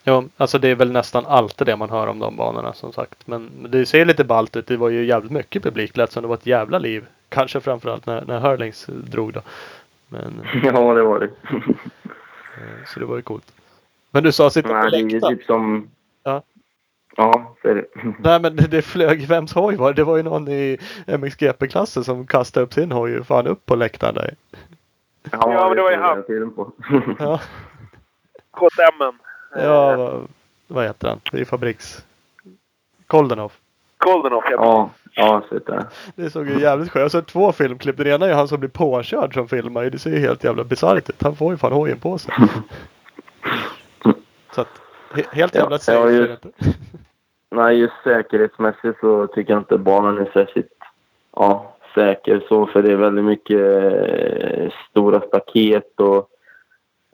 [0.03, 3.27] ja, alltså det är väl nästan alltid det man hör om de banorna som sagt.
[3.27, 4.67] Men det ser lite ballt ut.
[4.67, 5.97] Det var ju jävligt mycket publik.
[5.97, 7.05] Lät som det var ett jävla liv.
[7.29, 9.41] Kanske framförallt när, när Hurlings drog då.
[10.07, 11.29] Men, ja, det var det.
[11.55, 13.51] eh, så det var ju coolt.
[14.11, 15.37] Men du sa sitta på Nej, det är läktaren.
[15.37, 15.89] typ som...
[16.23, 16.41] Ja.
[17.15, 17.85] Ja, så är det.
[18.19, 20.01] Nej men det, det flög, vems hoj var det?
[20.01, 24.15] Det var ju någon i MXGP-klassen som kastade upp sin hoj fan upp på läktaren
[24.15, 24.35] där.
[25.31, 26.23] Ja, men det var ju han.
[27.19, 27.39] Ja,
[28.57, 29.17] KTM.
[29.55, 30.27] ja vad,
[30.67, 31.19] vad heter han?
[31.31, 32.05] Det är fabriks...
[33.07, 33.59] Koldenhoff.
[33.97, 34.57] Koldenhoff, ja.
[34.57, 35.85] ja, ja, så där.
[36.15, 37.97] Det såg ju jävligt skönt Jag har sett två filmklipp.
[37.97, 39.83] Den ena är han som blir påkörd som filmar.
[39.85, 41.23] Det ser ju helt jävla bisarrt ut.
[41.23, 42.33] Han får ju fan hojen på sig.
[44.55, 44.81] Så att,
[45.13, 46.49] he- helt jävla ja, safe inte.
[47.51, 50.73] Nej, just säkerhetsmässigt så tycker jag inte banan är särskilt
[51.35, 52.65] ja, säker så.
[52.65, 56.29] För det är väldigt mycket eh, stora staket och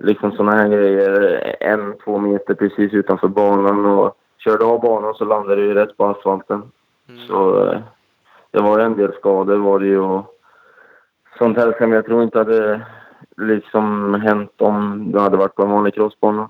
[0.04, 1.56] liksom sådana här grejer.
[1.60, 3.86] En, två meter precis utanför banan.
[3.86, 6.72] Och kör du av banan så landar du ju rätt på asfalten.
[7.10, 7.28] Mm.
[7.28, 7.80] Så eh,
[8.52, 10.00] det var en del skador var det ju.
[10.00, 10.26] Och
[11.38, 12.82] sånt här som jag tror inte hade
[13.38, 16.50] liksom hänt om det hade varit på en vanlig crossbana.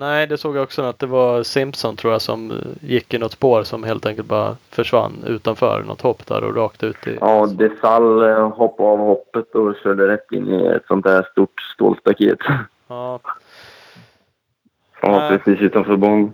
[0.00, 3.18] Nej, det såg jag också att det var Simpson tror jag som eh, gick i
[3.18, 7.18] något spår som helt enkelt bara försvann utanför något hopp där och rakt ut i...
[7.20, 11.60] Ja, Desal eh, hoppade av hoppet och körde rätt in i ett sånt där stort
[11.74, 12.38] stålstaket.
[12.88, 13.20] Ja,
[15.00, 16.32] Ja, precis utanför Bonn.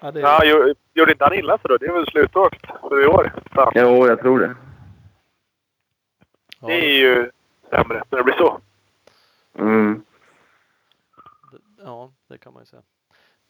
[0.00, 1.76] Ja, det Ja, jo- gjorde inte han illa sig då?
[1.76, 3.32] Det är väl slutåkt för i år?
[3.54, 3.72] Fan.
[3.74, 4.54] Jo, jag tror det.
[6.60, 7.30] ja, Det är ju
[7.70, 8.60] sämre när det blir så.
[9.58, 10.02] Mm.
[11.84, 12.82] ja, det kan man ju säga.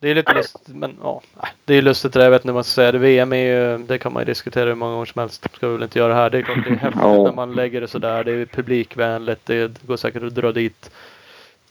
[0.00, 1.22] Det är lite lustigt, men ja,
[1.64, 2.98] det är lustigt det där, jag vet inte hur man ska säga det.
[2.98, 5.46] VM är ju, det kan man ju diskutera hur många gånger som helst.
[5.54, 6.30] Ska vi väl inte göra här.
[6.30, 7.22] Det är klart det är häftigt Ja.
[7.22, 8.24] när man lägger det sådär.
[8.24, 9.46] Det är publikvänligt.
[9.46, 10.90] Det går säkert att dra dit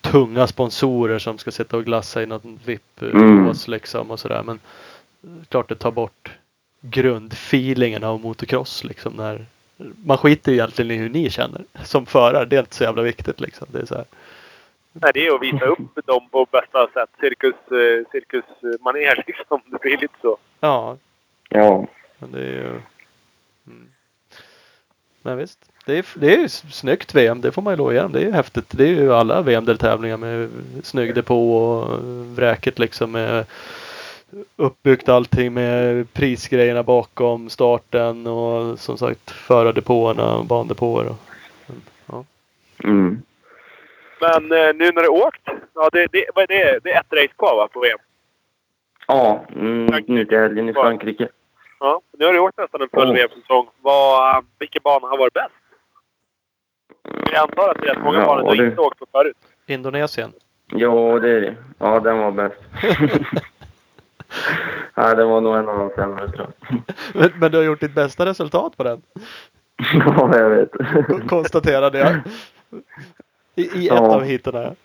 [0.02, 4.43] tunga sponsorer som ska sitta och glassa i något VIP-bås liksom och sådär.
[4.43, 4.60] Men
[5.24, 6.32] eh, klart det tar bort
[6.82, 9.45] grundfeelingen av motocross liksom när
[10.06, 12.45] man skiter egentligen i hur ni känner som förare.
[12.45, 13.67] Det är inte så jävla viktigt liksom.
[13.72, 14.06] Det är så här.
[14.93, 17.10] Nej, det är att visa upp dem på bästa sätt.
[17.19, 19.62] Cirkus, eh, cirkusmanér liksom.
[19.65, 20.38] Det blir lite så.
[20.60, 20.97] Ja,
[21.49, 21.88] Ja.
[22.19, 22.82] Men det är ju...
[23.67, 23.88] Mm.
[25.21, 25.60] Men visst.
[25.86, 27.41] Det är, det är ju snyggt VM.
[27.41, 28.12] Det får man ju lov igenom.
[28.12, 28.65] Det är ju häftigt.
[28.69, 30.49] Det är ju alla VM-deltävlingar med
[30.84, 31.99] snygg depå och
[32.36, 33.45] vräket liksom med
[34.56, 41.10] uppbyggt allting med prisgrejerna bakom starten och som sagt förardepåerna och bandepåer.
[41.10, 41.17] Och,
[42.06, 42.23] ja.
[42.84, 43.21] Mm.
[44.21, 45.41] Men eh, nu när det är åkt.
[45.75, 46.79] Ja, det, det, vad är det?
[46.84, 47.99] det är ett race kvar va, på VM?
[49.08, 51.27] Ja, mm, nu till helgen i Frankrike.
[51.79, 53.13] Ja, nu har det åkt nästan en full Ja.
[53.13, 53.67] VM-säsong.
[53.82, 55.49] Vad, vilken bana har varit bäst?
[57.32, 59.38] Jag antar att det är rätt många Ja, banor du det- inte åkt på förut.
[59.65, 60.32] Indonesien.
[60.71, 61.55] Jo, det är det.
[61.77, 62.55] Ja, den var bäst.
[64.95, 66.79] Nej, det var nog en av de sämre tror jag.
[67.13, 69.01] Men, men du har gjort ditt bästa resultat på den.
[69.93, 70.69] Ja, jag vet.
[71.29, 72.15] Konstaterade jag.
[73.60, 74.15] I, i ett Ja.
[74.15, 74.76] av heaten.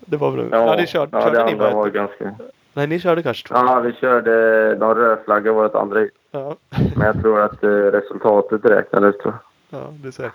[0.00, 0.48] Det var väl...
[0.50, 1.92] Ja, Ja, ni körde, ja körde det ni andra var ett?
[1.92, 2.34] ganska...
[2.74, 3.54] Nej, ni körde kanske två.
[3.54, 4.74] Ja, vi körde...
[4.74, 6.12] De rödflaggade vårt andra hit.
[6.30, 6.56] Ja.
[6.96, 9.34] Men jag tror att eh, resultatet räknades tror
[9.70, 9.80] jag.
[9.80, 10.30] ja, du ser.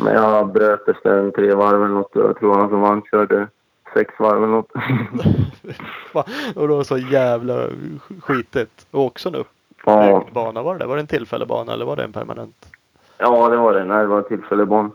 [0.00, 2.10] Men jag bröt efter en tre varv eller något.
[2.14, 3.46] Jag tror han som vann körde
[3.94, 4.70] sex varv eller något.
[6.56, 7.66] Och det var så jävla
[8.22, 8.86] skitigt.
[8.90, 9.44] Och också en
[9.84, 10.86] ja, bana var det?
[10.86, 12.66] Var det en tillfällig bana eller var det en permanent?
[13.18, 13.84] ja, det var det.
[13.84, 14.90] Nej, det var en tillfällig bana.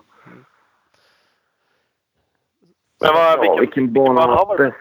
[3.02, 4.78] Men vad, Ja, vilken, vilken bana var varit bäst?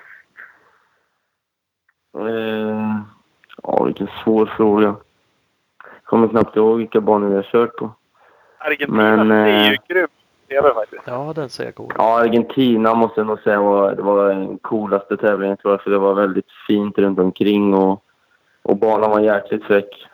[2.19, 2.97] Eh,
[3.63, 4.87] ja, vilken svår fråga.
[4.87, 7.91] Jag kommer knappt ihåg vilka banor vi har kört på.
[8.59, 9.17] Argentina?
[9.17, 10.11] Men, det är ju eh, grymt.
[10.47, 11.03] Det är det faktiskt.
[11.07, 11.93] Ja, den ser jag cool.
[11.99, 15.83] Ja, Argentina måste jag nog säga var, det var den coolaste tävlingen tror jag.
[15.83, 18.05] För det var väldigt fint runt omkring och,
[18.63, 20.07] och banan var jäkligt fräck.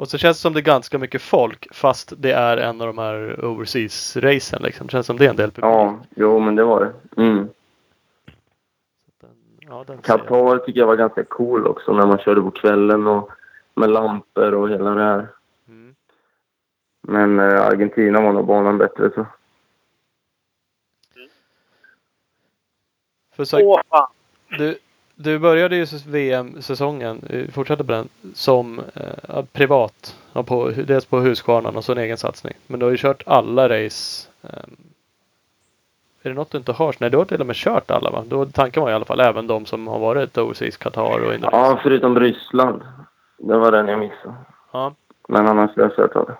[0.00, 2.86] Och så känns det som det är ganska mycket folk fast det är en av
[2.86, 4.86] de här overseas-racen liksom.
[4.86, 5.64] Det känns som det är en del publik.
[5.64, 7.22] Ja, jo men det var det.
[7.22, 7.48] Mm.
[9.20, 10.20] Den, ja, den ser jag.
[10.20, 13.30] Qatar tycker jag var ganska cool också när man körde på kvällen och
[13.74, 15.28] med lampor och hela det här.
[15.68, 15.94] Mm.
[17.00, 19.26] Men eh, Argentina var nog banan bättre så.
[23.32, 24.10] För sagt, Åh fan!
[24.58, 24.78] du,
[25.22, 30.16] du började ju VM-säsongen, vi fortsätter på den, som eh, privat.
[30.32, 32.54] Ja, på, dels på Husqvarnan och så en egen satsning.
[32.66, 34.28] Men du har ju kört alla race.
[34.42, 34.76] ehm,
[36.22, 36.96] är det något du inte har?
[36.98, 38.24] Nej, du har till och med kört alla va?
[38.26, 41.62] Då, tanken var i alla fall även de som har varit overseas, Qatar och Indonesien.
[41.62, 42.82] Ja, förutom Ryssland.
[43.38, 44.34] Det var den jag missade.
[44.72, 44.94] Ja.
[45.28, 46.38] Men annars har jag kört alla.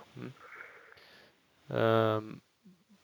[1.80, 2.40] Ehm,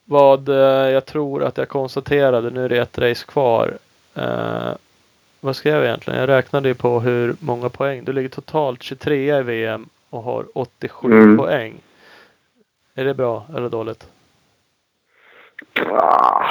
[0.05, 3.79] vad eh, jag tror att jag konstaterade, nu är det ett race kvar.
[5.41, 6.21] Vad skrev jag egentligen?
[6.21, 8.05] Jag räknade ju på hur många poäng.
[8.05, 11.37] Du ligger totalt 23 i VM och har 87 Mm.
[11.37, 11.81] poäng.
[12.95, 14.11] Är det bra eller dåligt?
[15.91, 16.45] Ah,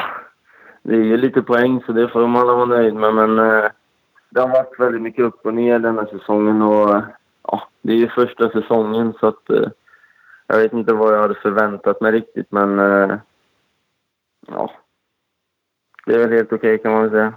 [0.84, 3.14] det är ju lite poäng så det får alla vara nöjda med.
[3.14, 3.66] Men eh,
[4.30, 6.62] det har varit väldigt mycket upp och ner denna säsongen.
[6.62, 7.02] Och,
[7.44, 9.68] ja, det är ju första säsongen så att eh,
[10.48, 12.52] jag vet inte vad jag hade förväntat mig riktigt.
[12.52, 13.18] Men eh,
[14.48, 14.72] ja,
[16.06, 17.34] det är väl helt okej kan man väl säga.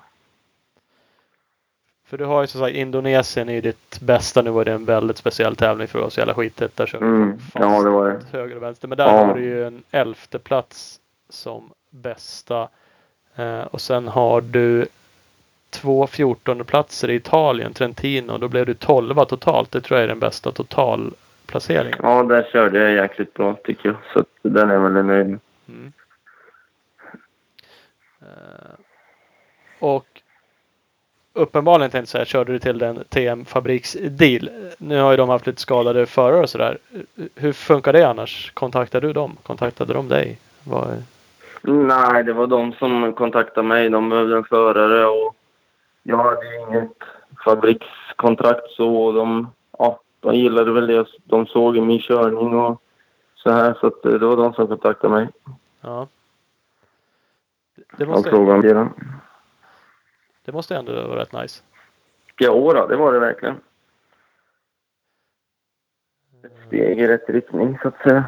[2.09, 5.17] För du har ju som sagt Indonesien i ditt bästa nu var det en väldigt
[5.17, 6.19] speciell tävling för oss.
[6.19, 6.77] Jävla skitigt.
[6.77, 8.39] Där kör Mm, ja, det var det.
[8.39, 8.89] höger och vänster.
[8.89, 9.25] Men där Ja.
[9.27, 12.69] har du ju en elfte plats som bästa.
[13.37, 14.87] Eh, och sen har du
[15.71, 18.39] två 14 platser i Italien, Trentino.
[18.39, 19.71] Då blev du 12 totalt.
[19.71, 21.99] Det tror jag är den bästa totalplaceringen.
[22.03, 23.97] Ja, där körde jag jäkligt bra tycker jag.
[24.13, 25.39] Så den är väldigt nöjd.
[25.69, 25.93] Mm.
[28.21, 28.75] Eh,
[29.79, 30.07] och
[31.33, 34.51] uppenbarligen tänkte jag säga, körde du till den TM Fabriks deal.
[34.79, 36.79] Nu har ju de haft lite skadade förare och sådär.
[37.35, 38.53] Hur funkar det annars?
[38.55, 39.37] Kontaktade du dem?
[39.43, 40.39] Kontaktade de dig?
[40.65, 41.03] Vad,
[41.63, 43.91] Nej, det var de som kontaktade mig.
[43.91, 45.35] De behövde en förare och
[46.03, 46.97] jag hade inget
[47.45, 51.07] fabrikskontrakt så och de, ja, de gillade väl det.
[51.25, 52.83] De såg i min körning och
[53.35, 55.29] så här så att det var de som kontaktade mig
[55.81, 56.07] ja.
[57.97, 58.89] Det måste, frågade om det.
[60.49, 61.63] Det måste ändå vara rätt nice.
[62.39, 63.61] Ja, då, det var det verkligen.
[66.45, 68.25] Ett steg i rätt riktning, så att säga.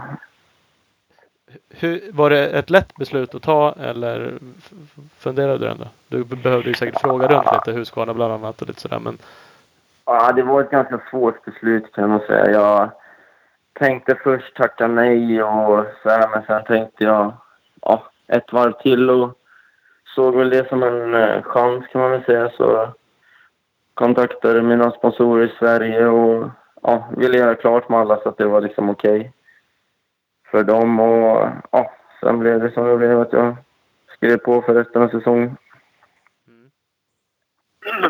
[1.69, 4.39] Hur, var det ett lätt beslut att ta eller
[5.19, 5.85] funderade du ändå?
[6.09, 9.19] Du behövde ju säkert fråga runt lite Husqvarna bland annat och lite sådär men
[10.05, 12.51] Ja, det var ett ganska svårt beslut kan man säga.
[12.51, 12.91] Jag
[13.73, 17.33] tänkte först tacka nej och så här, men sen tänkte jag
[17.83, 19.40] ja, ett varv till och
[20.15, 22.51] såg väl det som en eh, chans kan man väl säga.
[22.51, 22.95] Så
[23.95, 26.49] kontaktade mina sponsorer i Sverige och
[26.83, 29.33] ja, ville göra klart med alla så att det var liksom okej
[30.51, 31.01] för dem.
[31.01, 33.57] Och ja, sen blev det som det blev att jag
[34.17, 35.57] skrev på för resten av säsongen.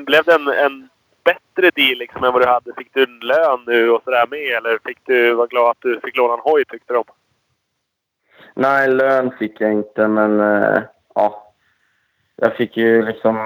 [0.06, 0.88] Blev det en, en
[1.24, 2.72] bättre deal liksom än vad du hade?
[2.76, 4.56] Fick du en lön nu och sådär med?
[4.56, 7.04] Eller fick du vara glad att du fick låna en hoj tyckte de?
[8.54, 10.82] Nej, lön fick jag inte, men eh,
[11.14, 11.49] ja.
[12.40, 13.36] Jag fick ju liksom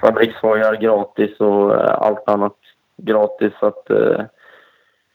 [0.00, 2.56] fabrikshojar gratis och eh, allt annat
[2.96, 3.52] gratis.
[3.60, 4.20] Så att, eh,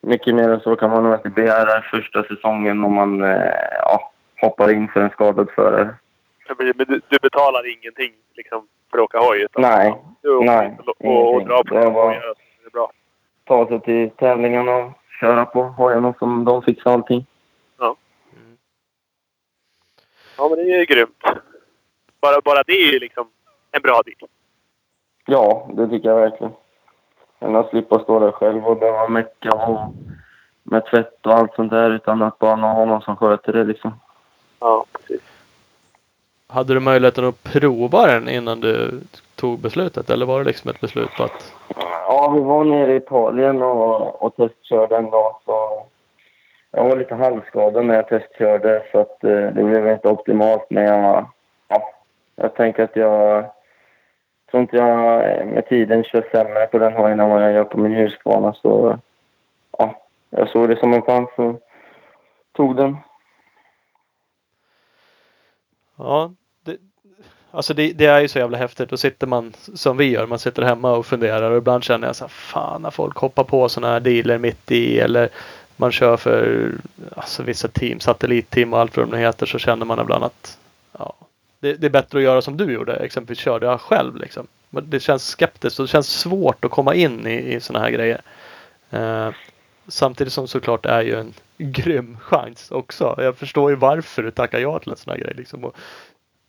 [0.01, 4.12] mycket mer än så kan man nog inte begära första säsongen om man eh, ja,
[4.41, 5.95] hoppar in för en skadad förare.
[6.57, 9.41] Men du, du betalar ingenting liksom, för att åka hoj?
[9.41, 12.21] Utan Nej, du nej, och, och, drar på Det var- hojar.
[12.62, 12.91] Det är bra.
[13.43, 17.25] ta sig till tävlingarna och köra på hojarna som de fixar allting.
[20.39, 21.23] Ja, men det är ju grymt.
[22.27, 23.27] Bara, bara det är ju liksom
[23.71, 24.29] en bra deal.
[25.25, 26.53] Ja, det tycker jag verkligen.
[27.39, 29.93] Än att slippa stå där själv och behöva mecka och
[30.63, 33.99] med tvätt och allt sånt där utan att bara ha någon som sköter det liksom.
[34.59, 35.21] Ja, precis.
[36.47, 39.01] hade du möjligheten att prova den innan du
[39.35, 41.53] tog beslutet eller var det liksom ett beslut på att
[42.07, 45.35] Ja, vi var nere i Italien och, och testkörde en dag.
[45.45, 45.83] Så
[46.71, 50.65] jag var lite halvskadad när jag testkörde så att eh, det blev inte optimalt.
[50.69, 51.31] Men jag, ja,
[52.41, 53.52] jag tänker att jag
[54.52, 54.97] tror inte jag
[55.47, 58.54] med tiden kör sämre på den hojen än vad jag gör på min Husqvarna.
[58.54, 59.00] Så
[59.78, 61.62] ja, jag såg det som en chans och
[62.52, 62.97] tog den.
[65.97, 66.32] Ja,
[66.63, 66.78] det,
[67.52, 68.89] alltså det, det är ju så jävla häftigt.
[68.89, 72.15] Då sitter man som vi gör, man sitter hemma och funderar och ibland känner jag
[72.15, 75.30] så här, fan när folk hoppar på sådana här dealer mitt i eller
[75.76, 76.71] man kör för
[77.15, 80.58] alltså, vissa team, satellitteam och allt vad de nu heter så känner man ibland att
[81.60, 84.48] det, det är bättre att göra som du gjorde, exempelvis körde jag själv liksom.
[84.70, 88.22] Det känns skeptiskt och det känns svårt att komma in i, i sådana här grejer.
[88.89, 89.30] Eh,
[89.88, 93.15] samtidigt som såklart det är ju en grym chans också.
[93.17, 95.34] Jag förstår ju varför du tackar ja till en sån här grej.
[95.38, 95.63] Liksom.
[95.63, 95.76] Och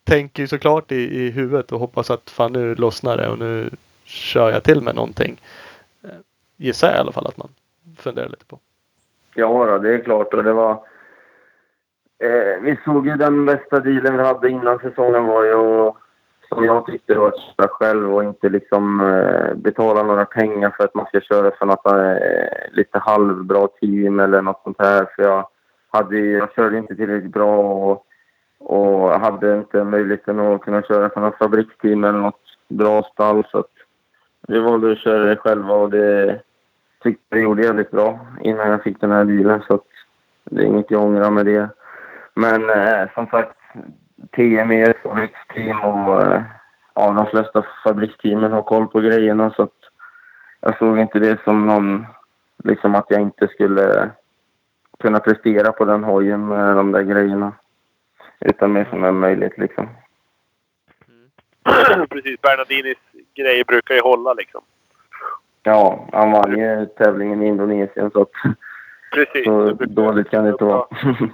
[0.04, 3.70] tänker ju såklart i, i huvudet och hoppas att fan nu lossnar det och nu
[4.04, 5.40] kör jag till med någonting.
[6.04, 6.10] Eh,
[6.56, 7.48] Gissar jag i alla fall att man
[7.96, 8.58] funderar lite på.
[9.34, 10.34] Ja, då, det är klart.
[10.34, 10.82] Och det var...
[12.18, 15.92] Eh, vi såg ju den bästa dealen vi hade innan säsongen var ju
[16.48, 20.70] som jag tyckte det var att köra själv och inte liksom eh, betala några pengar
[20.76, 25.06] för att man ska köra för något eh, lite halvbra team eller något sånt här.
[25.16, 25.48] För jag,
[25.90, 28.06] hade, jag körde inte tillräckligt bra och,
[28.58, 33.46] och hade inte möjligheten att kunna köra för något fabriksteam eller något bra stall.
[33.50, 33.72] Så att
[34.48, 36.40] vi valde att köra det själva och det
[37.02, 39.62] tyckte jag gjorde jävligt bra innan jag fick den här dealen.
[39.66, 39.86] Så att
[40.44, 41.68] det är inget jag ångrar med det.
[42.38, 43.56] Men eh, som sagt,
[44.36, 46.42] TM är ett fabriksteam och eh,
[46.94, 49.50] ja, de flesta fabriksteamen har koll på grejerna.
[49.50, 49.78] Så att
[50.60, 52.06] jag såg inte det som någon,
[52.64, 54.10] liksom att jag inte skulle
[54.98, 57.52] kunna prestera på den hojen med de där grejerna.
[58.40, 59.88] Utan mer som en möjlighet liksom.
[62.10, 62.40] precis.
[62.40, 62.98] Bernardinis
[63.34, 64.60] grejer brukar ju hålla liksom.
[65.62, 68.32] Ja, han vann ju tävlingen i Indonesien så att
[69.12, 69.44] Precis.
[69.44, 70.86] så dåligt kan det inte vara.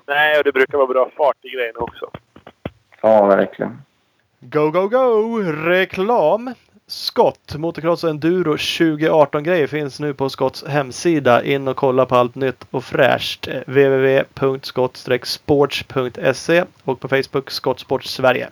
[0.07, 2.11] Nej, och det brukar vara bra fart i grejerna också.
[3.01, 3.83] ja, verkligen.
[4.41, 5.39] Go, go, go!
[5.43, 6.55] Reklam!
[6.87, 11.43] Scott Motocross Enduro 2018 grejer finns nu på Scotts hemsida.
[11.43, 13.49] In och kolla på allt nytt och fräscht.
[13.49, 18.49] Eh, www.scott-sports.se och på Facebook Scott Sports Sverige.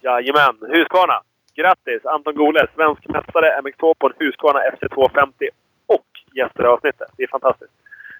[0.00, 0.56] Jajamän.
[0.60, 1.20] Husqvarna.
[1.54, 5.48] Grattis Anton Gole, svensk mästare MX2 på en Husqvarna FC250
[5.86, 6.04] och
[6.34, 7.08] gäster i avsnittet.
[7.16, 7.72] Det är fantastiskt.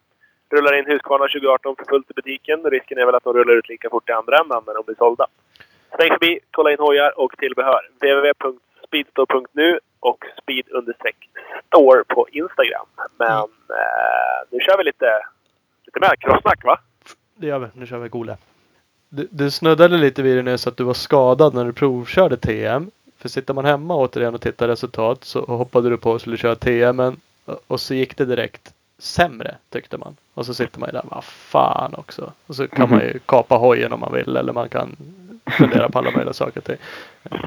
[0.51, 2.64] Rullar in Husqvarna 2018 för fullt i butiken.
[2.64, 4.96] Risken är väl att de rullar ut lika fort i andra ändan när de blir
[4.96, 5.26] sålda.
[5.96, 7.80] Sväng förbi, kolla in hojar och tillbehör.
[8.01, 10.64] www.speedstore.nu och speed
[11.66, 12.86] står på Instagram.
[13.18, 13.42] Men
[13.80, 15.22] eh, nu kör vi lite,
[15.86, 16.78] lite mer crossnack va?
[17.34, 17.66] Det gör vi.
[17.74, 18.36] Nu kör vi Gole.
[19.09, 22.90] Du, du snuddade lite vid det nyss att du var skadad när du provkörde TM.
[23.18, 26.55] För sitter man hemma återigen och tittar resultat så hoppade du på och skulle köra
[26.57, 27.16] TM
[27.66, 30.16] och så gick det direkt sämre tyckte man.
[30.34, 32.32] Och så sitter man ju där, vad fan också.
[32.46, 34.96] Och så kan man ju kapa hojen om man vill eller man kan
[35.59, 36.61] fundera på alla möjliga saker.
[36.61, 36.76] Till.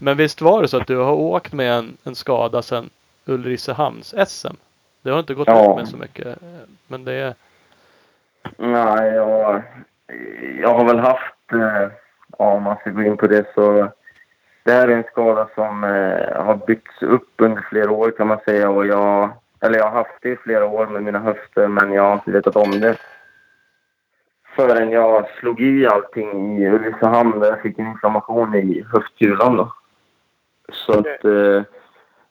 [0.01, 2.89] Men visst var det så att du har åkt med en, en skada sedan
[3.25, 4.53] Ulricehamns SM?
[5.01, 5.75] Det har inte gått Ja.
[5.75, 6.37] med så mycket.
[6.87, 7.33] Men det är...
[8.57, 9.61] Nej, jag,
[10.61, 11.89] jag har väl haft, eh,
[12.37, 13.87] ja, om man ska gå in på det så,
[14.63, 18.39] det här är en skada som eh, har byggts upp under flera år kan man
[18.45, 19.29] säga och jag,
[19.63, 22.31] eller jag har haft det i flera år med mina höfter men jag har inte
[22.31, 22.97] vetat om det.
[24.55, 29.73] Förrän jag slog i allting i Ulricehamn där jag fick en inflammation i höftkulan då.
[30.71, 31.63] Så att eh,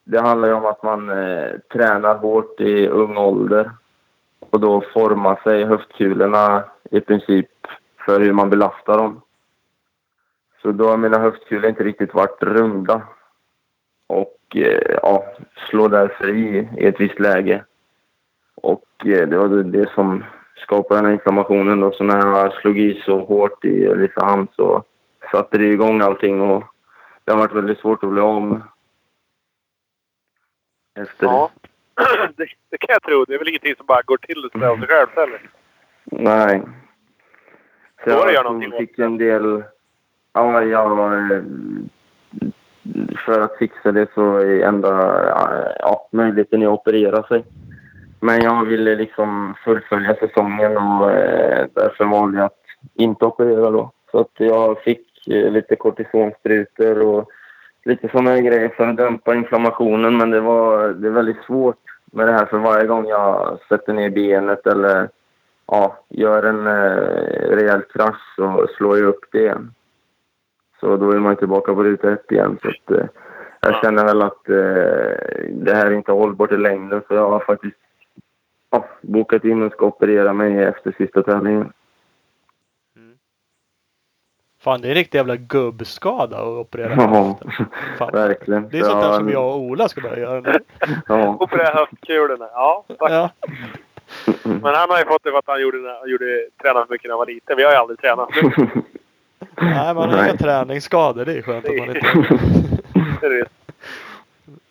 [0.04, 3.70] det handlar ju om att man eh, tränar hårt i ung ålder
[4.50, 7.50] och då formar sig höftkulorna i princip
[8.06, 9.20] för hur man belastar dem.
[10.62, 13.02] Så då har mina höftkulor inte riktigt varit runda.
[14.12, 15.24] Och eh, ja,
[15.70, 17.64] slår därför i i ett visst läge.
[18.54, 20.24] Och eh, det var det, som
[20.56, 21.92] skapade den här inflammationen då.
[21.92, 24.84] Så när jag slog i så hårt i Ulricehamn så
[25.32, 26.64] satte det igång allting och
[27.24, 28.62] det har varit väldigt svårt att bli av med.
[30.94, 31.26] Efter.
[31.26, 31.50] Ja.
[32.36, 33.24] det, det kan jag tro.
[33.24, 35.40] Det är väl ingenting som bara går till sig av sig själv heller.
[36.04, 36.62] Nej.
[38.04, 39.64] Så jag åt fick en del...
[40.32, 41.20] Ja, jag...
[43.26, 44.88] För att fixa det så är enda
[45.78, 47.44] ja, möjligheten att operera sig.
[48.20, 52.62] Men jag ville liksom fullfölja säsongen och eh, därför valde jag att
[52.94, 53.90] inte operera då.
[54.10, 57.30] Så att jag fick eh, lite kortisonsprutor och
[57.84, 60.16] lite sådana grejer för att dämpa inflammationen.
[60.16, 61.82] Men det var det är väldigt svårt
[62.12, 65.08] med det här för varje gång jag sätter ner benet eller
[65.66, 69.74] ja, gör en eh, rejäl krasch så slår jag upp det igen.
[70.82, 72.58] Så då är man tillbaka på ruta ett igen.
[72.62, 73.06] Så att, eh,
[73.60, 77.40] jag känner väl att eh, det här är inte hållbart i längden så jag har
[77.40, 77.76] faktiskt
[78.70, 81.72] ja, bokat in och ska operera mig efter sista tävlingen.
[84.60, 87.38] Fan det är en riktig jävla gubbskada att operera Ja,
[88.12, 88.68] verkligen.
[88.68, 90.52] Det är sånt där Så, som jag och Ola ska börja göra nu.
[91.08, 91.36] Ja.
[91.40, 92.48] Operera höftkulorna.
[92.52, 93.10] Ja, faktiskt.
[93.10, 93.30] Ja.
[94.42, 97.12] Men han har ju fått det för att han gjorde, gjorde, tränade för mycket när
[97.12, 97.56] han var liten.
[97.56, 98.28] Vi har ju aldrig tränat.
[99.60, 101.24] Nej, man har inga träningsskador.
[101.24, 103.46] Det är skönt att man inte.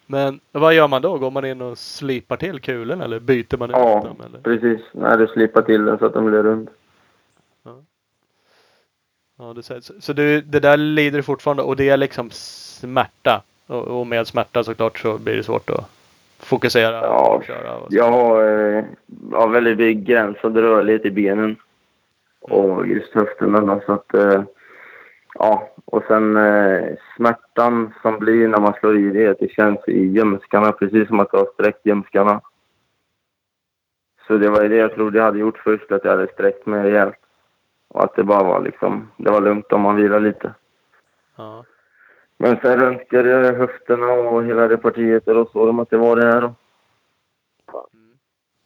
[0.06, 1.18] Men vad gör man då?
[1.18, 4.18] Går man in och slipar till kulorna eller byter man ut ja, dem?
[4.26, 4.40] Eller?
[4.40, 4.86] precis.
[4.92, 6.70] Nej, du slipar till den så att den blir rund.
[9.42, 9.92] Ja, det sägs.
[10.00, 13.42] Så du, det där lider du fortfarande och det är liksom smärta.
[13.68, 15.90] Och, och med smärta såklart så blir det svårt att
[16.40, 17.76] fokusera Ja, och köra.
[17.76, 17.98] Och så.
[17.98, 18.84] Jag har, eh,
[19.32, 21.56] har väldigt begränsad rörlighet i benen.
[22.42, 24.14] Och just höfterna så att...
[25.34, 30.06] Ja, och sen eh, smärtan som blir när man slår i det, det känns i
[30.06, 32.42] ljumskarna precis som att jag har sträckt ljumskarna.
[34.28, 36.84] Så det var det jag trodde jag hade gjort först, att jag hade sträckt mig
[36.84, 37.16] rejält.
[37.88, 40.54] Och att det bara var liksom, det var lugnt om man vilar lite.
[41.36, 41.66] Ja.
[42.38, 45.98] Men sen röntgade jag höfterna och hela det partiet och då såg de att det
[45.98, 46.54] var det här.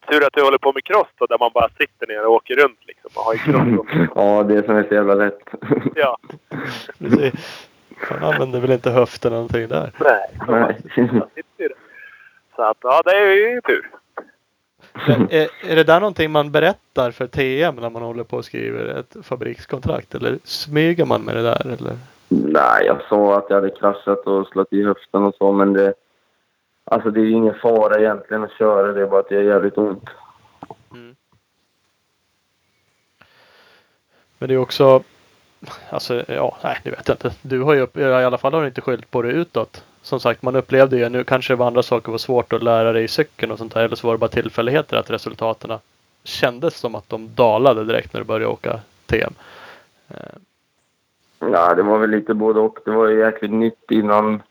[0.10, 2.56] Tur att du håller på med cross då, där man bara sitter ner och åker
[2.56, 3.12] runt liksom.
[3.16, 5.40] Man har ju cross ja, det som är så jävla lätt.
[5.96, 6.18] Ja.
[8.10, 9.92] Man använder väl inte höften eller någonting där.
[10.00, 10.30] Nej.
[10.48, 10.82] Nej.
[12.56, 13.92] Så att, ja, det är ju tur.
[15.08, 18.46] Men är, är det där någonting man berättar för TM när man håller på och
[18.46, 20.16] skriver ett fabrikskontrakt?
[20.16, 21.62] Eller smyger man med det där?
[21.66, 21.98] Eller?
[22.28, 25.94] Nej, jag sa att jag hade kraschat och slått i höften och så, men det...
[26.86, 29.44] Alltså det är ju ingen fara egentligen att köra, det är bara att det gör
[29.44, 30.10] jävligt ont.
[34.38, 35.04] Men det är också
[35.90, 37.32] Alltså ja, nej det vet jag inte.
[37.42, 39.84] Du har ju upp, i alla fall har du inte skyllt på det utåt.
[40.02, 42.92] Som sagt, man upplevde ju nu kanske det var andra saker var svårt att lära
[42.92, 43.84] dig i cykeln och sånt där.
[43.84, 45.78] Eller så var det bara tillfälligheter att resultaten
[46.24, 49.34] kändes som att de dalade direkt när du började åka TM.
[50.10, 50.18] Eh,
[51.40, 52.80] Ja, det var väl lite både och.
[52.86, 54.42] Det var ju jäkligt nytt innan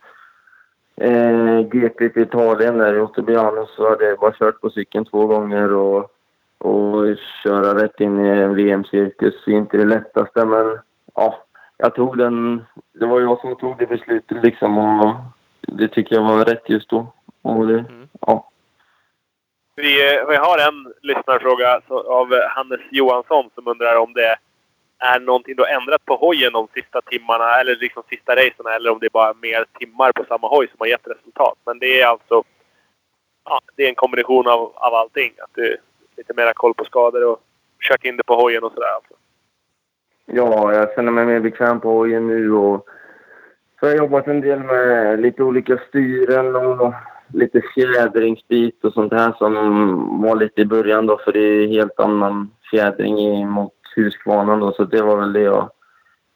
[0.96, 5.26] eh, GP i Italien där i Ottobiano så hade jag bara kört på cykeln två
[5.26, 6.10] gånger och,
[6.58, 10.78] och köra rätt in i en VM-cirkus är inte det lättaste men
[11.14, 11.44] ja,
[11.76, 12.64] jag tog den.
[12.92, 15.14] Det var jag som tog det beslutet liksom och
[15.60, 17.12] det tycker jag var rätt just då.
[17.42, 17.84] Och det,
[18.20, 18.50] ja.
[19.76, 24.36] Vi, eh, vi har en lyssnarfråga av Hannes Johansson som undrar om det
[25.04, 28.90] är någonting du har ändrat på hojen de sista timmarna eller liksom sista racen eller
[28.90, 31.58] om det är bara mer timmar på samma hoj som har gett resultat.
[31.66, 32.42] Men det är alltså
[33.44, 35.32] ja, det är en kombination av, av allting.
[35.38, 35.76] Att du
[36.16, 37.40] lite mera koll på skador och
[37.88, 38.94] kört in det på hojen och sådär.
[38.94, 39.14] Alltså.
[40.26, 42.86] Ja, jag känner mig mer bekväm på hojen nu och
[43.80, 46.94] så har jag jobbat en del med lite olika styren och
[47.32, 52.00] lite fjädringsbit och sånt här som var lite i början då för det är helt
[52.00, 55.70] annan fjädring mot Husqvarna då så det var väl det jag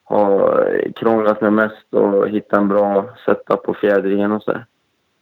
[0.04, 4.52] har krånglat med mest och hitta en bra setup på fjädringen och så.
[4.52, 4.66] Där.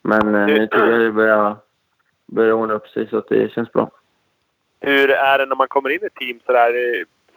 [0.03, 1.57] Men eh, nu tycker jag det börjar,
[2.26, 3.91] börjar ordna upp sig så att det känns bra.
[4.80, 6.72] Hur är det när man kommer in i ett team sådär?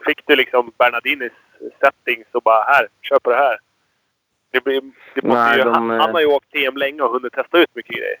[0.06, 1.32] Fick du liksom Bernardinis
[1.80, 3.58] settings och bara här, kör på det här?
[4.50, 4.80] Det blir,
[5.14, 7.32] det måste Nej, ju, de, han, eh, han har ju åkt TM länge och hunnit
[7.32, 8.20] testa ut mycket grejer.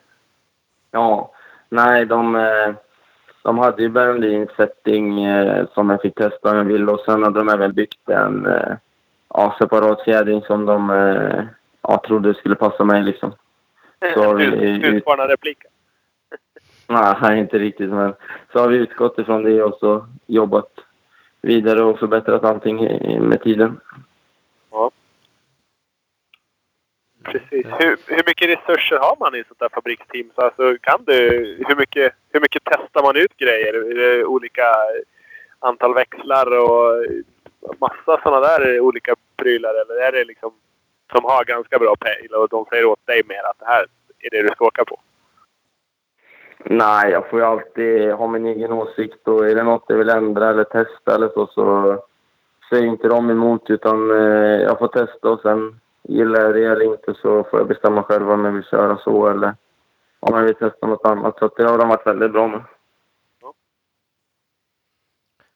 [0.90, 1.32] Ja,
[1.68, 2.74] nej de, eh,
[3.42, 7.38] de hade ju Berlin setting eh, som jag fick testa jag ville och sen hade
[7.40, 8.76] de även byggt en eh,
[9.34, 11.44] ja, separat fjädring som de eh,
[11.82, 13.32] ja, trodde skulle passa mig liksom.
[14.14, 14.44] Så har vi-
[14.90, 15.70] Husqvarna-repliken.
[16.86, 18.14] Nej, inte riktigt men
[18.52, 20.70] så har vi utgått ifrån det och så jobbat
[21.42, 22.76] vidare och förbättrat allting
[23.28, 23.80] med tiden.
[24.70, 24.90] Ja.
[27.24, 27.66] Precis.
[27.78, 30.30] Hur, hur mycket resurser har man i ett sånt där fabriksteam?
[30.34, 31.18] Så alltså, kan du,
[31.68, 33.74] hur, mycket, hur mycket testar man ut grejer?
[33.74, 34.64] Är det olika
[35.58, 37.06] antal växlar och
[37.78, 39.70] massa sådana där olika prylar?
[39.70, 40.52] Eller är det liksom
[41.12, 43.86] som har ganska bra pejl och de säger åt dig mer att det här
[44.20, 45.00] är det du ska åka på?
[46.64, 50.08] Nej, jag får ju alltid ha min egen åsikt och är det något jag vill
[50.08, 51.98] ändra eller testa eller så så
[52.70, 56.84] säger inte de emot utan eh, jag får testa och sen gillar jag det eller
[56.84, 59.54] inte så får jag bestämma själv om jag vill köra så eller
[60.20, 61.38] om jag vill testa något annat.
[61.38, 62.60] Så det har de varit väldigt bra med.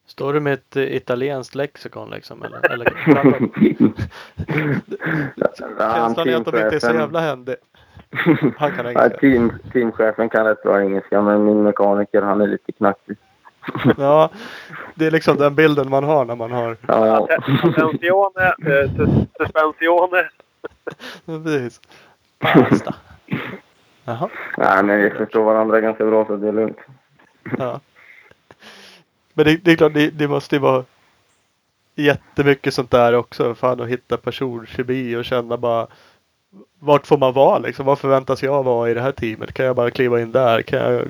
[0.06, 2.42] Står du med ett eh, italienskt lexikon liksom?
[2.42, 2.84] Eller, eller
[5.58, 7.56] känslan är att de inte är så jävla händiga.
[8.56, 9.18] Han kan Ja, engelska.
[9.18, 13.16] team, teamchefen kan rätt bra engelska men min mekaniker han är lite knackig.
[13.98, 14.30] Ja,
[14.94, 16.76] det är liksom den bilden man har när man har...
[16.88, 17.28] Ja,
[17.62, 20.28] Attenzione, eh, sus- suspensione.
[21.26, 21.80] Precis.
[22.38, 22.94] Pasta.
[24.04, 24.28] Jaha.
[24.58, 26.78] nej, men vi förstår varandra ganska bra så det är lugnt.
[27.58, 27.80] Ja.
[29.34, 30.84] Men det, det är klart, det, det måste ju vara
[31.94, 33.54] jättemycket sånt där också.
[33.54, 35.86] Fan att hitta personkemi och känna bara
[36.78, 37.86] vart får man vara liksom?
[37.86, 39.52] Vad förväntas jag vara i det här teamet?
[39.54, 40.62] Kan jag bara kliva in där?
[40.62, 41.02] Kan jag,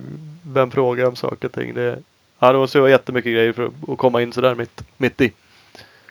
[0.47, 1.75] vem frågar om saker och ting?
[1.75, 1.99] Det,
[2.47, 5.33] ja, det måste ju vara jättemycket grejer för att- komma in sådär mitt, mitt i.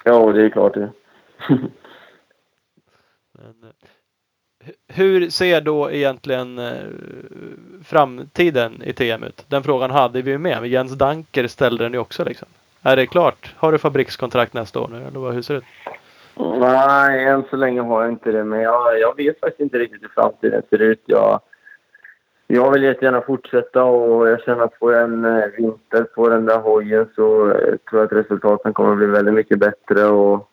[0.03, 0.89] Ja, det är klart det.
[3.37, 3.69] Men, eh,
[4.67, 6.73] hu- hur ser då egentligen eh,
[7.83, 9.45] framtiden i TM ut?
[9.47, 10.61] Den frågan hade vi ju med.
[10.61, 12.47] Men Jens Danker ställde den ju också liksom.
[12.81, 13.53] Är det klart?
[13.57, 14.97] Har du fabrikskontrakt nästa år nu?
[15.07, 15.65] Eller hur ser det ut?
[16.59, 18.43] Nej, än så länge har jag inte det.
[18.43, 21.01] Men jag, jag vet faktiskt inte riktigt hur framtiden ser ut.
[21.05, 21.39] Jag,
[22.47, 26.45] jag vill jättegärna fortsätta och jag känner att får jag en eh, vinter på den
[26.45, 30.05] där hojen så eh, tror jag att resultaten kommer att bli väldigt mycket bättre.
[30.05, 30.49] Och,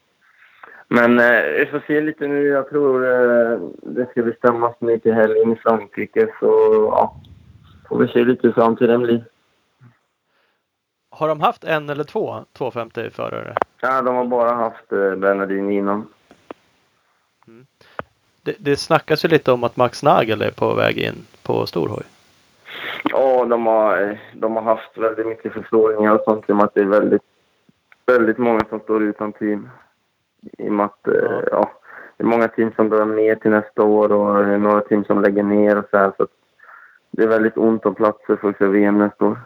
[0.88, 2.46] men eh, vi får se lite nu.
[2.46, 3.00] Jag tror
[3.82, 6.28] det ska bestämmas nu till helgen i Frankrike.
[6.40, 6.46] Så
[6.92, 7.16] ja,
[7.88, 9.24] får vi se lite hur framtiden blir.
[11.10, 13.54] Har de haft en eller två 250 förare?
[13.80, 16.06] Ja, de har bara haft Bernardin innan.
[18.42, 22.02] Det, det snackas ju lite om att Max Nagel är på väg in på storhoj.
[23.04, 26.74] Ja, de har, de har haft väldigt mycket förfrågningar och sånt i och med att
[26.74, 27.22] det är väldigt,
[28.06, 29.68] väldigt många som står utan team.
[30.58, 31.12] I och med att Ja.
[31.12, 31.42] ja.
[31.50, 31.70] ja,
[32.16, 35.04] det är många team som drar ner till nästa år och det är några team
[35.04, 36.12] som lägger ner och så här.
[36.16, 36.26] Så
[37.10, 39.38] det är väldigt ont om platser för VM nästa år.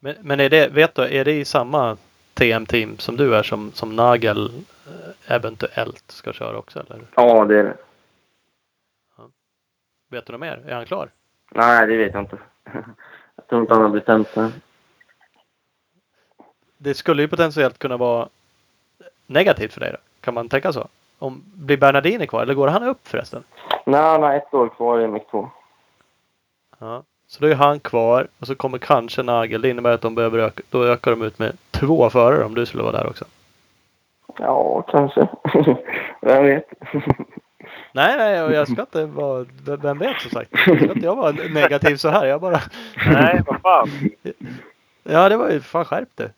[0.00, 1.96] Men, men är det, vet du, är det i samma
[2.34, 4.46] TM-team som du är som, som Nagel
[4.86, 7.00] eh, eventuellt ska köra också eller?
[7.14, 7.76] Ja, det är det.
[10.14, 10.62] Vet du något mer?
[10.66, 11.08] Är han klar?
[11.50, 12.38] Nej, det vet jag inte.
[13.36, 14.50] Jag tror inte han har bestämt sig.
[16.76, 18.28] Det skulle ju potentiellt kunna vara
[19.26, 19.98] negativt för dig då?
[20.20, 20.88] Kan man tänka så?
[21.18, 23.44] Om, blir Bernardini kvar eller går han upp förresten?
[23.86, 25.48] Nej, han har ett år kvar i MX2.
[26.78, 27.02] Ja.
[27.26, 29.62] Så då är han kvar och så kommer kanske Nagel.
[29.62, 32.66] Det innebär att de behöver öka, då ökar de ut med två förare om du
[32.66, 33.24] skulle vara där också.
[34.38, 35.28] Ja, kanske.
[36.20, 36.68] Vem vet?
[37.92, 39.46] Nej, nej, och jag ska inte vara,
[39.82, 40.58] vem vet som sagt.
[40.58, 42.26] Ska inte jag vara negativ så här.
[42.26, 42.60] Jag bara,
[43.12, 43.88] Nej, vad fan.
[45.02, 46.28] ja det var ju, fan skärp dig.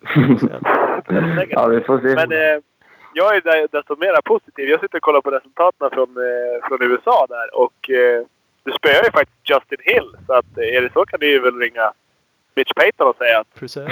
[1.51, 2.15] ja, vi får se.
[2.15, 2.59] Men eh,
[3.15, 4.69] jag är där- desto mer positiv.
[4.69, 8.23] Jag sitter och kollar på resultaten från, eh, från USA där och eh,
[8.65, 10.17] du spöar ju faktiskt Justin Hill.
[10.27, 11.93] Så att, eh, är det så kan du ju väl ringa
[12.55, 13.83] Mitch Payton och säga att Precis.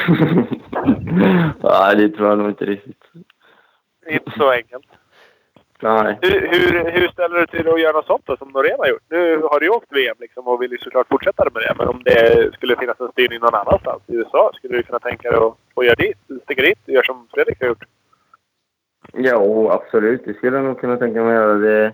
[1.63, 3.03] Nej, det tror jag nog inte riktigt.
[4.09, 4.87] Inte så enkelt.
[5.81, 6.19] Nej.
[6.23, 9.03] Hur, hur, hur ställer du till att göra något sånt då, som Norén har gjort?
[9.09, 11.75] Nu har du ju åkt VM liksom och vill ju såklart fortsätta med det.
[11.79, 15.31] Men om det skulle finnas en styrning någon annanstans i USA, skulle du kunna tänka
[15.31, 16.19] dig att, att göra dit?
[16.45, 17.85] Sticka dit och göra som Fredrik har gjort?
[19.13, 20.25] Ja, absolut.
[20.25, 21.55] Det skulle jag nog kunna tänka mig att göra.
[21.55, 21.93] Det,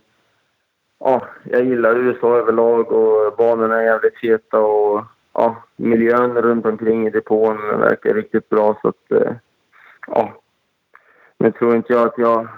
[0.99, 7.07] ja, jag gillar USA överlag och banorna är jävligt feta och ja, miljön runt omkring
[7.07, 8.79] i depån verkar riktigt bra.
[8.83, 9.33] Så att, eh,
[10.07, 10.33] ja.
[11.39, 12.49] Men tror inte jag att jag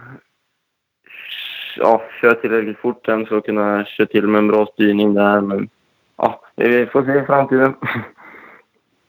[1.77, 5.41] ja, kör tillräckligt fort än för att kunna köra till med en bra styrning där.
[5.41, 5.68] Men
[6.16, 7.75] ja, vi får se i framtiden.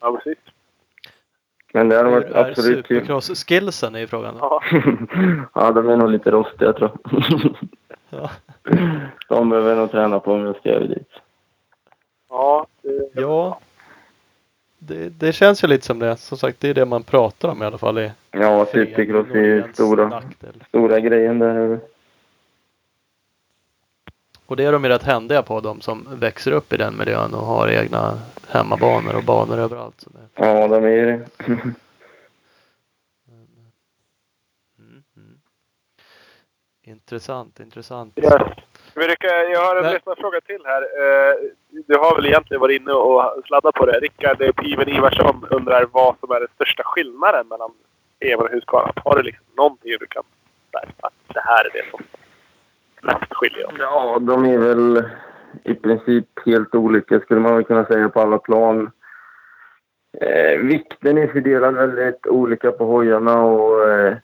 [0.05, 0.37] Ja, precis.
[1.73, 2.97] Men det hade Hur varit är absolut kul.
[3.01, 4.35] supercross-skillsen är frågan.
[4.39, 4.61] Ja.
[5.53, 7.55] ja, de är nog lite rostiga tror jag.
[8.09, 8.29] Ja.
[9.29, 11.09] De behöver nog träna på om jag ska över dit.
[12.29, 13.59] Ja, det, ja.
[14.79, 16.17] Det, det känns ju lite som det.
[16.17, 19.39] Som sagt, det är det man pratar om i alla fall i Ja, supercross är
[19.39, 20.63] ju stora, nackdel.
[20.67, 21.79] stora grejen där.
[24.45, 27.33] Och det är de ju rätt händiga på, de som växer upp i den miljön
[27.33, 28.19] och har egna
[28.49, 30.01] hemmabanor och banor överallt.
[30.01, 31.27] Så det, Ja, de är ju det.
[34.79, 35.37] mm, mm.
[36.83, 38.13] Intressant, intressant.
[38.19, 38.33] Yes.
[38.95, 40.81] Rycker, jag har en lyssnarfråga till här.
[40.81, 41.35] Eh,
[41.87, 43.99] Du har väl egentligen varit inne och sladdat på det.
[43.99, 47.71] Rickard Piven Ivarsson undrar vad som är den största skillnaden mellan
[48.19, 48.93] EM och Husqvarna.
[48.95, 50.23] Har du liksom någonting du kan
[50.71, 51.99] säga att det här är det som
[53.29, 53.75] skiljer dem?
[53.79, 55.03] Ja, de är väl
[55.63, 58.91] i princip helt olika skulle man väl kunna säga på alla plan.
[60.21, 64.17] Eh, vikten är fördelad väldigt olika på hojarna och eh,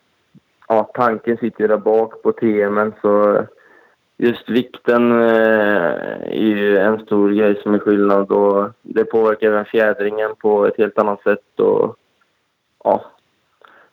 [0.68, 3.44] ja, tanken sitter ju där bak på TMen så
[4.18, 9.66] just vikten eh, är ju en stor grej som är skillnad och det påverkar även
[9.66, 11.96] fjädringen på ett helt annat sätt och
[12.84, 13.06] ja.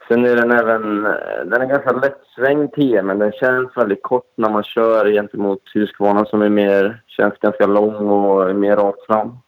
[0.08, 4.32] Sen är den även, eh, den är ganska lättsvängd TM men den känns väldigt kort
[4.34, 9.06] när man kör gentemot Husqvarna som är mer, känns ganska lång och är mer rakt
[9.06, 9.38] fram.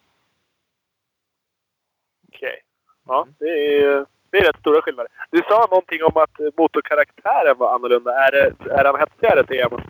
[2.28, 2.62] Okej.
[3.06, 5.12] Ja, det är, det är rätt stora skillnader.
[5.30, 8.12] Du sa någonting om att motorkaraktären var annorlunda.
[8.12, 9.80] Är, det, är han hetsigare EM?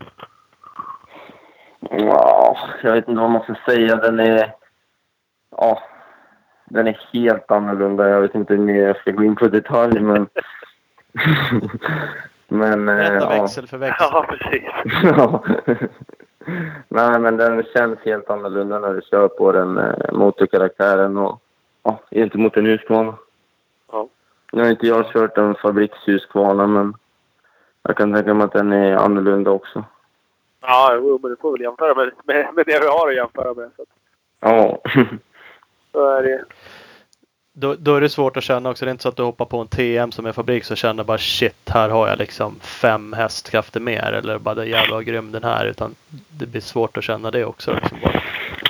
[1.91, 3.97] Ja, jag vet inte vad man ska säga.
[3.97, 4.55] Den är...
[5.51, 5.83] Ja,
[6.69, 8.09] den är helt annorlunda.
[8.09, 10.29] Jag vet inte hur mer jag ska gå in på detalj, men...
[12.49, 12.89] men...
[12.89, 13.29] eh, ja.
[13.29, 14.09] växel för växel.
[14.13, 14.63] Ja, precis.
[15.03, 15.45] Ja.
[16.89, 21.43] Nej, men den känns helt annorlunda när du kör på den eh, motorkaraktären och
[21.83, 23.15] ja, gentemot en Husqvarna.
[23.93, 24.09] Ja.
[24.53, 26.95] Nu har inte jag kört en fabrikshusqvarna, men
[27.83, 29.85] jag kan tänka mig att den är annorlunda också.
[30.61, 33.55] Ja, jo, men du får väl jämföra med, med, med det vi har att jämföra
[33.55, 33.71] med.
[33.77, 33.85] Så,
[34.41, 34.79] Ja.
[35.93, 36.45] så är det.
[37.53, 38.85] Då, då är det svårt att känna också.
[38.85, 41.05] Det är inte så att du hoppar på en TM som är fabrik så känner
[41.05, 44.13] bara shit, här har jag liksom fem hästkrafter mer.
[44.13, 45.67] Eller bara jävlar vad grym den här.
[45.67, 45.95] Utan
[46.39, 47.75] det blir svårt att känna det också.
[47.75, 48.23] Liksom bara.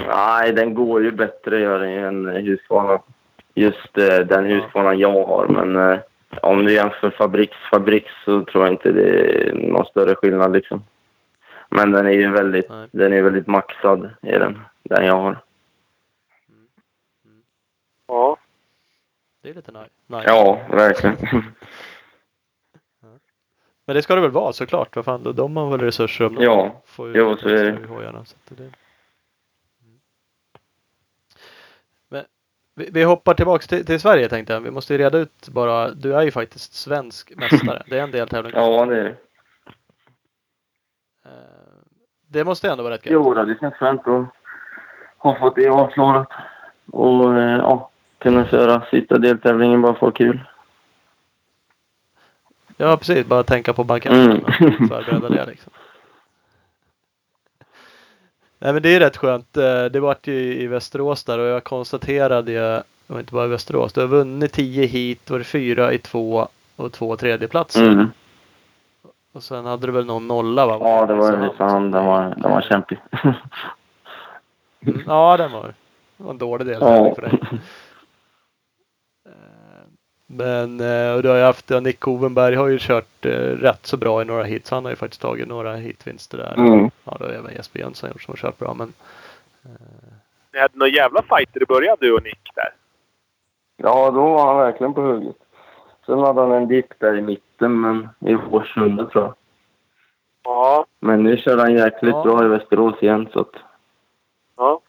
[0.06, 2.98] Nej, den går ju bättre att göra än Husqvarna.
[3.54, 5.98] Just eh, den Husqvarna jag har, men eh,
[6.42, 10.82] om du jämför fabriks fabriks så tror jag inte det är någon större skillnad liksom.
[11.68, 12.88] Men den är ju väldigt, Nej.
[12.90, 15.38] den är väldigt maxad, är den, den jag har.
[18.06, 18.36] Ja.
[19.48, 19.90] Det är lite nice.
[20.30, 21.16] Ja, verkligen.
[23.86, 24.96] Men det ska det väl vara såklart.
[24.96, 26.82] Vad fan, de har väl resurser om de Ja.
[26.84, 27.86] får Jo, så är det.
[27.86, 28.24] hojarna.
[28.24, 28.62] Så det...
[28.62, 28.72] Mm.
[32.08, 32.24] Men
[32.74, 34.60] vi, vi hoppar tillbaks till, till Sverige tänkte jag.
[34.60, 35.90] Vi måste reda ut bara.
[35.90, 37.82] Du är ju faktiskt svensk mästare.
[37.86, 38.58] Det är en del tävlingar.
[38.70, 39.16] Ja, det är det.
[41.24, 41.30] Eh,
[42.26, 43.12] Det måste ändå vara rätt gött.
[43.12, 44.26] Jo, det känns skönt att
[45.18, 46.28] ha fått det avklarat.
[46.92, 50.40] Och eh, ja, kunna köra sista deltävlingen bara få kul.
[52.76, 54.88] Ja precis, bara tänka på banketten Mm.
[54.88, 55.72] förbereda det liksom.
[58.58, 59.56] Nej men det är rätt skönt.
[59.56, 63.44] Eh, Det vart ju i Västerås där och jag konstaterade ju, det var inte bara
[63.44, 67.88] i Västerås, du har vunnit 10 hit, var fyra i två och två tredjeplatser.
[67.90, 68.06] Mm.
[69.32, 70.78] Och sen hade du väl någon nolla va?
[70.80, 72.98] Ja, det var fan, den var, den var kämpig.
[75.06, 75.74] Ja, den var,
[76.16, 77.14] det var en dålig del Ja.
[77.14, 77.38] för dig.
[80.30, 83.30] Eh, Men eh, och du har ju haft, ja, Nick Kovenberg har ju kört eh,
[83.30, 84.70] rätt så bra i några hits.
[84.70, 86.54] Han har ju faktiskt tagit några hitvinster där.
[86.56, 86.90] Mm.
[87.04, 88.74] Ja, det har även Jesper Jönsson gjort som har kört bra.
[88.74, 88.92] Men
[90.52, 92.68] Ni hade några jävla fighter i början du och Nick där.
[93.76, 95.36] Ja, då var han verkligen på hugget.
[96.06, 99.34] Sen hade han en dipp där i mitten, men i Årsunda tror jag.
[100.44, 100.86] Ja.
[101.00, 102.22] Men nu kör han jäkligt Ja.
[102.22, 103.52] bra i Västerås igen, så att...
[104.56, 104.80] Ja.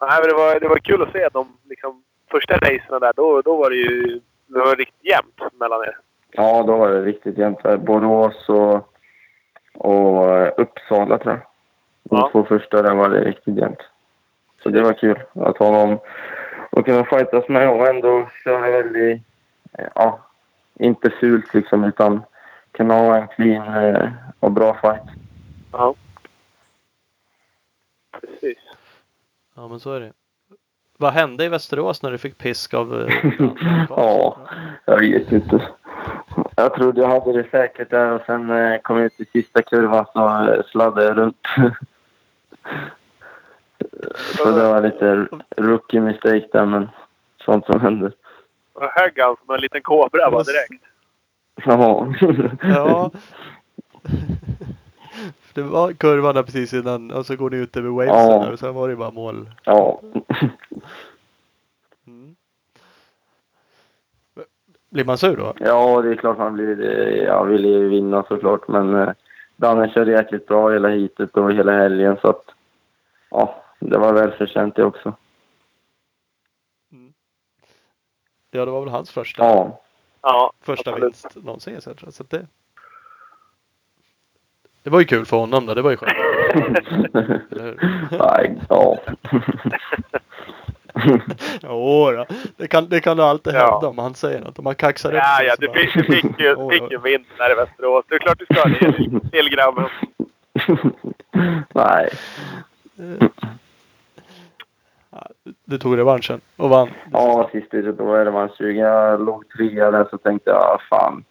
[0.00, 2.02] Nej, men det var, det var kul att se dem liksom
[2.36, 5.96] första racerna där, då, då var det ju det var riktigt jämnt mellan er.
[6.30, 7.62] Ja, då var det riktigt jämnt.
[7.62, 7.76] där.
[7.76, 8.92] Borås och,
[9.74, 11.42] och eh, Uppsala tror jag.
[12.02, 12.28] De Ja.
[12.32, 13.78] två första där var det riktigt jämnt.
[14.62, 15.98] Så det var kul att ha någon
[16.70, 19.22] att kunna fightas med och ändå köra väldigt,
[19.78, 20.20] eh, ja,
[20.74, 22.22] inte fult liksom utan
[22.72, 24.08] kunna ha en clean eh,
[24.40, 25.16] och bra fight.
[25.72, 25.94] Ja.
[28.20, 28.58] Precis.
[29.54, 30.12] Ja men så är det.
[30.98, 33.14] Vad hände i Västerås när du fick pisk av eh,
[33.88, 34.36] Ja,
[34.84, 35.62] jag vet inte.
[36.56, 39.62] Jag trodde jag hade det säkert där och sen eh, kom jag ut i sista
[39.62, 41.46] kurvan så eh, sladdade jag runt.
[44.36, 45.26] så det var lite
[45.56, 46.88] rookie mistake där men
[47.44, 48.12] sånt som händer.
[48.80, 50.84] Högg han som en liten kobra bara direkt.
[51.64, 52.14] Ja.
[52.62, 53.10] Ja.
[55.56, 58.38] Det var kurvan där precis innan och så går ni ut över wavesen Ja.
[58.44, 59.50] där och sen var det bara mål.
[59.64, 60.00] ja.
[62.06, 62.36] Mm.
[64.90, 65.54] Blir man sur då?
[65.60, 67.16] Ja, det är klart man blir det.
[67.16, 69.08] Jag ville ju vinna såklart men eh,
[69.56, 72.44] Danne körde jäkligt bra hela heatet och hela helgen så att
[73.30, 75.14] ja, det var välförtjänt det också.
[78.50, 79.80] Ja det var väl hans första, Ja.
[80.22, 82.10] Ja, första vinst någonsin så jag tror.
[82.10, 82.46] Så att det,
[84.86, 85.74] det var ju kul för honom då.
[85.74, 86.12] Det var ju skönt.
[88.10, 88.96] Nej, ja.
[91.62, 92.26] Jo då.
[92.56, 93.58] Det kan, det kan du alltid Ja.
[93.72, 94.58] hävda om han säger något.
[94.58, 97.30] Om han kaxar upp Ja, sig ja, du fick, du fick ju, fick ju vinst
[97.38, 98.04] där i Västerås.
[98.08, 99.88] Det är klart du ska det till grabben.
[101.74, 102.10] Nej.
[105.64, 106.88] Du tog revanschen och vann.
[107.12, 108.70] Ja, sist då var man 20.
[108.80, 111.24] Jag låg trea där så tänkte jag, ah, fan.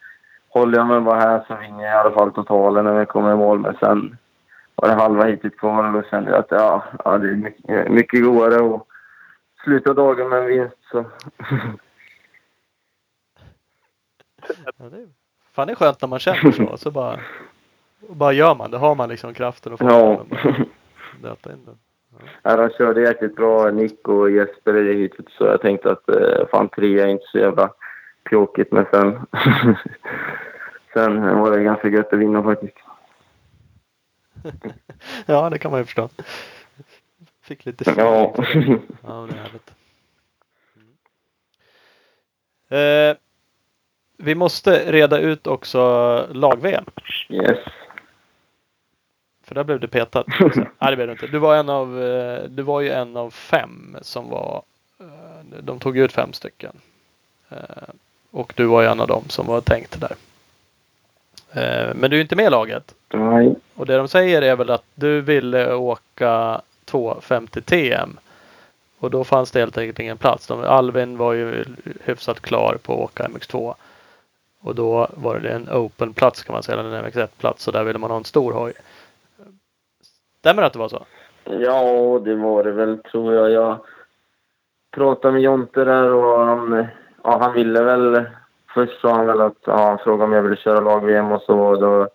[0.56, 3.34] Håller jag mig bara här så vinner jag i alla fall totalen när vi kommer
[3.34, 3.60] i mål.
[3.60, 4.18] Men sen
[4.76, 7.92] var det halva hitet kvar och då kände jag att ja, ja det är mycket,
[7.92, 8.88] mycket godare att
[9.64, 10.78] sluta dagen med en vinst.
[10.92, 11.06] Så.
[14.78, 15.08] Ja, det är,
[15.54, 16.78] fan det är skönt när man känner så.
[16.78, 17.20] Så bara,
[18.10, 18.78] bara gör man det.
[18.78, 19.90] Har man liksom kraften och ja.
[19.90, 20.66] förmågan bara
[21.30, 21.78] nöta in den.
[22.44, 25.26] ja, de körde jäkligt bra, Nick och Jesper i det hitet.
[25.30, 27.70] Så jag tänkte att eh, fan trea är inte så jävla
[28.30, 28.72] pjåkigt.
[28.72, 29.26] Men sen,
[30.94, 32.78] sen var det ganska gött att vinna faktiskt.
[35.26, 36.10] Ja, det kan man ju förstå.
[37.42, 38.34] Fick lite Ja.
[38.36, 38.66] för det.
[39.08, 39.74] Ja, det är härligt.
[42.70, 43.12] Mm.
[43.12, 43.18] Eh,
[44.18, 45.80] vi måste reda ut också
[46.32, 46.86] lag-VM.
[47.30, 47.60] yes.
[49.44, 50.24] För där blev du petad.
[50.80, 51.28] Nej, det blev du inte.
[51.28, 54.64] Du var, en av, eh, du var ju en av fem som var...
[55.00, 56.76] eh, De tog ut fem stycken.
[58.36, 60.16] Och du var ju en av dem som var tänkt där.
[61.54, 62.96] Eh, Men du är inte med i laget.
[63.14, 63.56] Nej.
[63.76, 68.18] Och det de säger är väl att du ville åka 250 TM.
[69.00, 70.48] Och då fanns det helt enkelt ingen plats.
[70.48, 71.66] De, Alvin var ju
[72.04, 73.76] hyfsat klar på att åka MX2.
[74.62, 77.64] Och då var det en open plats kan man säga, eller en MX1-plats.
[77.64, 78.74] Så där ville man ha en stor hoj.
[80.40, 81.06] Stämmer det att det var så?
[81.44, 83.52] Ja, det var det väl tror jag.
[83.52, 83.78] Jag
[84.92, 86.88] pratade med Jonte där och han,
[87.26, 88.26] ja, han ville väl...
[88.74, 91.60] Först sa han väl att ja, han frågade om jag ville köra lag-VM och så.
[91.60, 92.10] Och då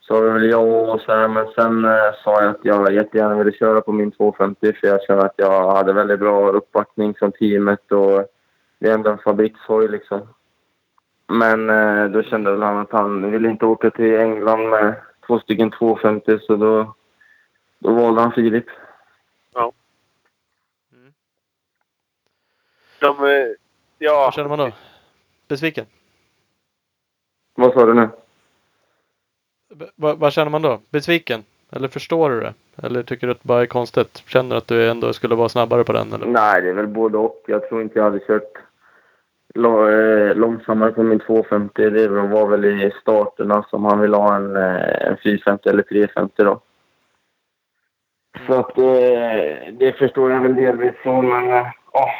[0.00, 0.58] sa vi väl ja
[0.92, 1.28] och så här.
[1.28, 5.02] Men sen eh, sa jag att jag jättegärna ville köra på min 250 för jag
[5.02, 8.26] kände att jag hade väldigt bra uppbackning från teamet och
[8.78, 10.28] det är ändå en fabrikshoj liksom.
[11.26, 14.94] Men eh, då kände väl han att han ville inte åka till England med
[15.26, 16.94] två stycken 250 så då,
[17.78, 18.66] då valde han Filip.
[20.92, 21.12] Mm.
[23.00, 23.63] De, eh,
[23.98, 24.70] ja, Vad känner man då?
[25.48, 25.86] Besviken?
[27.54, 28.08] Vad sa du nu?
[29.74, 30.80] B- vad- känner man då?
[30.90, 31.44] Besviken?
[31.72, 32.54] Eller förstår du det?
[32.82, 34.22] Eller tycker du att det bara är konstigt?
[34.26, 36.12] Känner du att du ändå skulle vara snabbare på den?
[36.12, 36.26] Eller?
[36.26, 37.42] Nej, det är väl både och.
[37.46, 38.56] Jag tror inte jag hade kört
[39.56, 41.90] eh, långsammare på min 250.
[41.90, 46.42] Det var väl i starterna som han ville ha en, eh, en 450 eller 350
[46.44, 46.60] då.
[48.46, 51.48] Så att eh, det förstår jag väl delvis så, men
[51.92, 52.10] ja.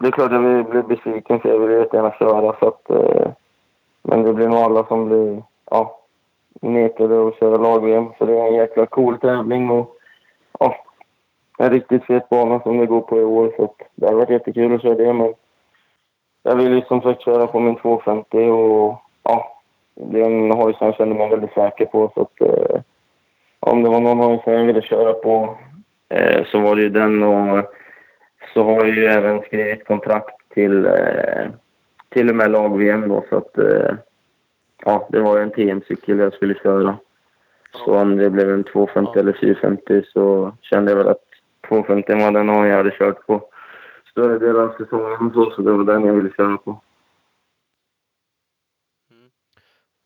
[0.00, 3.30] Det är klart jag vi blir besviken för jag vill jättegärna köra så att eh,
[4.02, 6.00] men det blir nog alla som blir ja,
[6.60, 9.96] nekade att köra lag-VM det är en jäkla cool tävling och
[10.58, 10.76] ja,
[11.58, 13.52] en riktigt fet bana som det går på i år.
[13.56, 15.12] Så att det har varit jättekul att köra det.
[15.12, 15.34] Men
[16.42, 19.60] jag vill ju som sagt köra på min 250 och ja,
[19.94, 22.10] det är en hoj som jag känner mig väldigt säker på.
[22.14, 22.80] Så att eh,
[23.60, 25.56] om det var någon hoj som jag ville köra på
[26.08, 27.22] eh, så var det ju den.
[27.22, 27.64] Och
[28.54, 31.50] så har jag ju även skrivit kontrakt till eh,
[32.08, 33.24] till och med lag-VM då.
[33.28, 33.94] Så att eh,
[34.84, 36.96] ja, det var ju en TM-cykel jag skulle köra.
[37.72, 39.20] Så om det blev en 250 Ja.
[39.20, 41.24] eller 450 så kände jag väl att
[41.68, 43.48] 250 var den jag hade kört på
[44.10, 46.80] större del av säsongen så, så det var den jag ville köra på.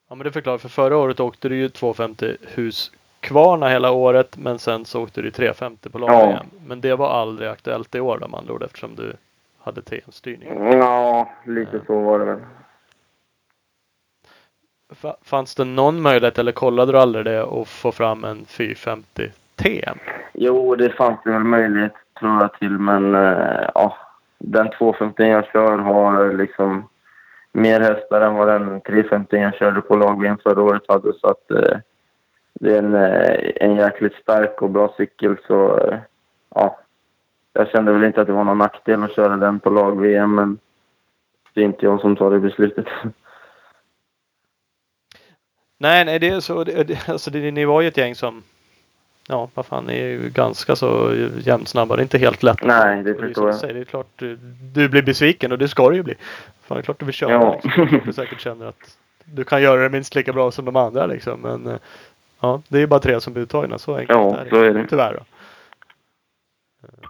[0.09, 2.37] Ja men det förklarar, för förra året åkte du ju 250
[3.23, 6.43] Husqvarna hela året men sen så åkte du 350 på lag Ja.
[6.67, 9.13] Men det var aldrig aktuellt i år då med andra ord eftersom du
[9.61, 10.73] hade TM-styrning.
[10.73, 12.39] Ja, lite så var det väl.
[15.03, 19.31] Fa- Fanns det någon möjlighet eller kollade du aldrig det att få fram en 450
[19.57, 19.99] TM?
[20.33, 23.97] Jo, det fanns det väl möjlighet tror jag till, men eh, ja.
[24.39, 26.89] Den 250 jag kör har liksom
[27.53, 31.13] mer hästar än vad den 350 jag körde på lag förra året hade.
[31.13, 31.79] Så att eh,
[32.61, 35.37] det är en, eh, en jäkligt stark och bra cykel.
[35.47, 35.99] Så eh,
[36.55, 36.79] ja,
[37.53, 40.59] jag kände väl inte att det var någon nackdel att köra den på lag-VM, men
[41.55, 42.87] det är inte jag som tar det beslutet.
[45.79, 46.65] Nej, nej det är så.
[46.65, 48.43] Det, alltså det, ni var ju ett gäng som
[49.29, 51.97] Ja, vad fan, ni är ju ganska så jämnt snabba.
[51.97, 52.63] Det är inte helt lätt.
[52.63, 53.59] Nej, det förstår jag.
[53.59, 54.37] säger, Det är klart du,
[54.75, 56.15] du blir besviken och det ska du ju bli.
[56.63, 57.33] Fan, det är klart du vill köra.
[57.33, 57.61] Ja.
[57.65, 58.01] Liksom.
[58.07, 61.41] Du säkert känner att du kan göra det minst lika bra som de andra liksom.
[61.41, 61.79] Men eh,
[62.43, 63.79] ja, det är ju bara tre som blir uttagna.
[63.79, 64.51] Så enkelt Ja, är det.
[64.51, 64.87] så är det.
[64.89, 65.21] Tyvärr då.
[66.89, 67.09] Eh,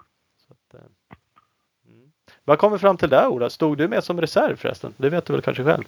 [0.48, 0.86] Så att, eh,
[1.88, 2.10] mm.
[2.44, 3.50] Vad kom vi fram till där Ola?
[3.50, 4.94] Stod du med som reserv förresten?
[4.96, 5.84] Det vet du väl kanske själv?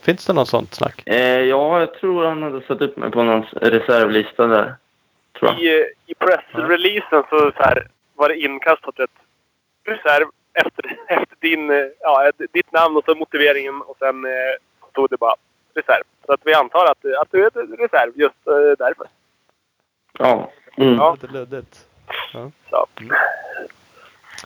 [0.00, 1.02] Finns det något sånt snack?
[1.06, 4.74] Eh, ja, jag tror han hade satt upp mig på någon reservlista där.
[5.38, 5.60] Tror jag.
[5.62, 9.10] I, i pressreleasen så, så här, var det inkastat ett
[9.84, 14.30] reserv efter, efter din, eh, ja, ditt namn och så motiveringen och sen eh,
[14.90, 15.34] stod det bara
[15.74, 16.02] reserv.
[16.26, 19.06] Så att vi antar att, att du är reserv just eh, därför.
[20.18, 20.50] Ja.
[20.76, 20.94] Mm.
[20.94, 21.12] Ja.
[21.20, 21.86] Lite luddigt.
[22.32, 22.50] Ja.
[22.70, 22.86] Så.
[23.00, 23.16] Mm.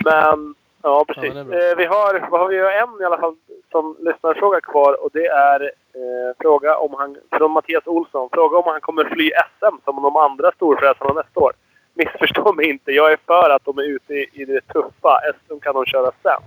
[0.05, 1.35] Men ja, precis.
[1.35, 3.37] Ja, eh, vi har, vad har vi en i alla fall
[3.71, 8.29] som lyssnarfråga kvar och det är eh, fråga om han, från Mattias Olsson.
[8.33, 11.53] Fråga om han kommer fly SM som de andra storfräsarna nästa år.
[11.95, 12.93] Missförstå mig inte.
[12.93, 15.21] Jag är för att de är ute i, i det tuffa.
[15.47, 16.43] SM kan de köra sen.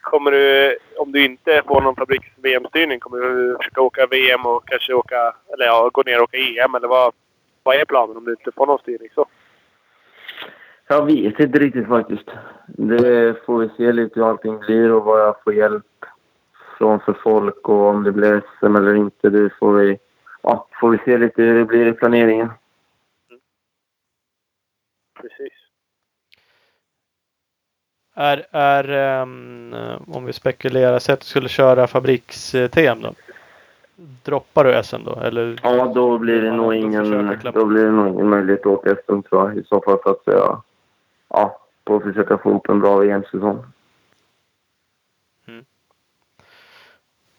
[0.00, 4.94] Kommer du, om du inte får någon fabriks-VM-styrning, kommer du försöka åka VM och kanske
[4.94, 7.12] åka, eller ja, gå ner och åka EM eller vad,
[7.62, 9.08] vad är planen om du inte får någon styrning?
[9.14, 9.26] Så.
[10.88, 12.30] Jag vet inte riktigt faktiskt.
[12.66, 15.84] Det får vi se lite hur allting blir och vad jag får hjälp
[16.78, 19.30] från för folk och om det blir SM eller inte.
[19.30, 19.98] Det får vi,
[20.42, 22.50] ja, får vi se lite hur det blir i planeringen.
[25.20, 25.59] Precis.
[28.20, 29.74] Är, är ehm,
[30.06, 33.14] om vi spekulerar, så att du skulle köra fabriks-TM då?
[34.22, 35.20] Droppar du SM då?
[35.20, 35.60] Eller?
[35.62, 39.22] Ja, då blir det nog ingen, då blir det nog ingen möjlighet att åka SM
[39.22, 39.58] tror jag.
[39.58, 40.62] I så fall för att jag,
[41.28, 43.64] ja, får försöka få ihop en bra VM-säsong.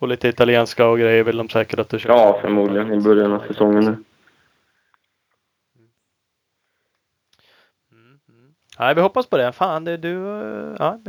[0.02, 2.10] Och lite italienska och grejer vill de säkert att du kör?
[2.10, 3.96] Ja, förmodligen i början av säsongen nu.
[7.92, 8.54] Mm, mm.
[8.82, 9.52] Nej, vi hoppas på det.
[9.52, 11.00] Fan, det, du, eh, ja,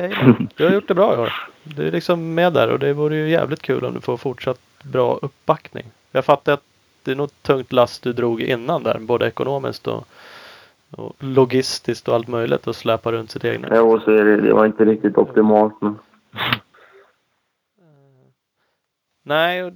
[0.57, 1.33] du har gjort det bra i år.
[1.65, 4.61] Du är liksom med där och det vore ju jävligt kul om du får fortsatt
[4.83, 5.85] bra uppbackning.
[6.11, 6.63] Jag fattar att
[7.03, 10.07] det är något tungt last du drog innan där, både ekonomiskt och,
[10.91, 13.69] och logistiskt och allt möjligt och släpa runt sitt egna.
[13.71, 14.37] Jo, så är det.
[14.37, 15.99] Det var inte riktigt optimalt, men
[19.23, 19.73] Nej, och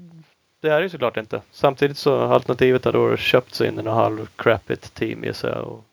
[0.61, 1.43] det är det ju såklart inte.
[1.51, 4.27] Samtidigt så alternativet har då köpt sig in i något halv
[4.95, 5.65] team gissar jag.
[5.65, 5.85] Och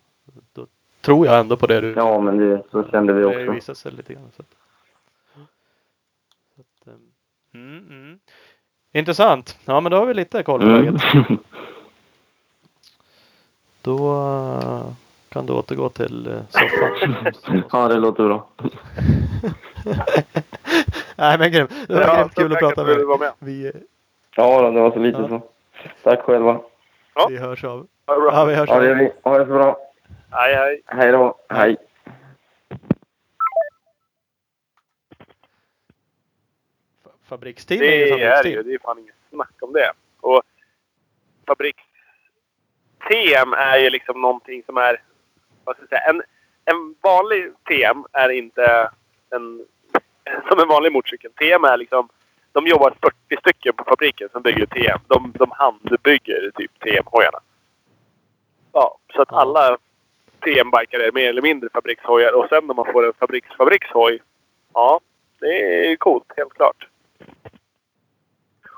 [1.06, 3.52] tror jag ändå på det du ja, men det, så kände vi Det också.
[3.52, 4.32] visat sig lite grann.
[4.36, 4.48] Så att,
[6.56, 7.02] så att, ehm,
[7.54, 8.20] mm, mm.
[8.92, 9.58] Intressant.
[9.66, 10.82] Ja men då har vi lite koll på Mm.
[10.86, 11.02] läget.
[13.82, 14.86] Då eh,
[15.30, 17.16] kan du återgå till eh, soffan.
[17.72, 18.48] ja, det låter bra.
[21.16, 21.72] Nej men grymt.
[21.88, 23.06] Det var Ja, grymt kul att prata med dig.
[23.06, 23.32] var med.
[23.40, 23.72] Vi,
[24.36, 25.28] Ja, då, det var så lite Ja.
[25.28, 25.42] så.
[26.04, 26.60] Tack själva.
[27.16, 27.28] Ja.
[27.30, 27.88] vi hörs av.
[28.08, 28.32] Ha det bra.
[28.34, 28.98] Ja vi hörs Ja, det gör av.
[29.00, 29.12] vi.
[29.24, 29.78] Ha det så bra.
[30.36, 30.82] Hej, hej.
[30.86, 31.38] Hej då.
[31.50, 31.78] Hej.
[37.24, 38.56] Fabriksteam Det är ju är det ju.
[38.56, 38.68] fabriksteam.
[38.68, 39.92] Det är fan inget snack om det.
[40.22, 40.42] Och
[41.48, 45.02] fabriks-TM är ju liksom någonting som är...
[45.64, 46.10] Vad ska jag säga?
[46.10, 46.22] En,
[46.66, 48.90] en vanlig TM är inte
[49.30, 49.66] en,
[50.50, 51.32] som en vanlig motorcykel.
[51.34, 52.10] TM är liksom...
[52.52, 55.00] De jobbar 40 stycken på fabriken som bygger TM.
[55.08, 57.40] De, de handbygger typ TM-hojarna.
[58.72, 59.78] Ja, så att alla
[60.46, 62.34] TM-bikar är mer eller mindre fabrikshojar.
[62.34, 64.20] Och sen när man får en fabriks-fabrikshoj.
[64.74, 65.00] Ja,
[65.40, 66.26] det är coolt.
[66.38, 66.88] Helt klart.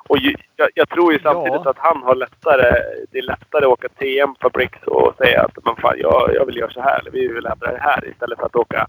[0.08, 0.18] Och
[0.56, 1.70] jag, jag tror ju samtidigt Ja.
[1.70, 2.72] att han har lättare...
[3.12, 6.58] Det är lättare att åka TM Fabriks och säga att men fan, jag, jag vill
[6.58, 7.00] göra så här.
[7.00, 8.08] Eller vi vill ändra det här.
[8.10, 8.88] Istället för att åka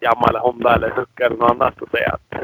[0.00, 2.42] Yamaha eller Honda eller Succa eller något annat och säga att,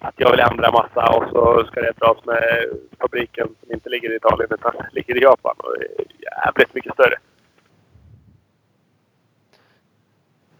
[0.00, 2.64] att jag vill ändra massa och så ska det dras med
[3.00, 5.54] fabriken som inte ligger i Italien utan ligger i Japan.
[5.58, 7.16] Och det är jävligt mycket större.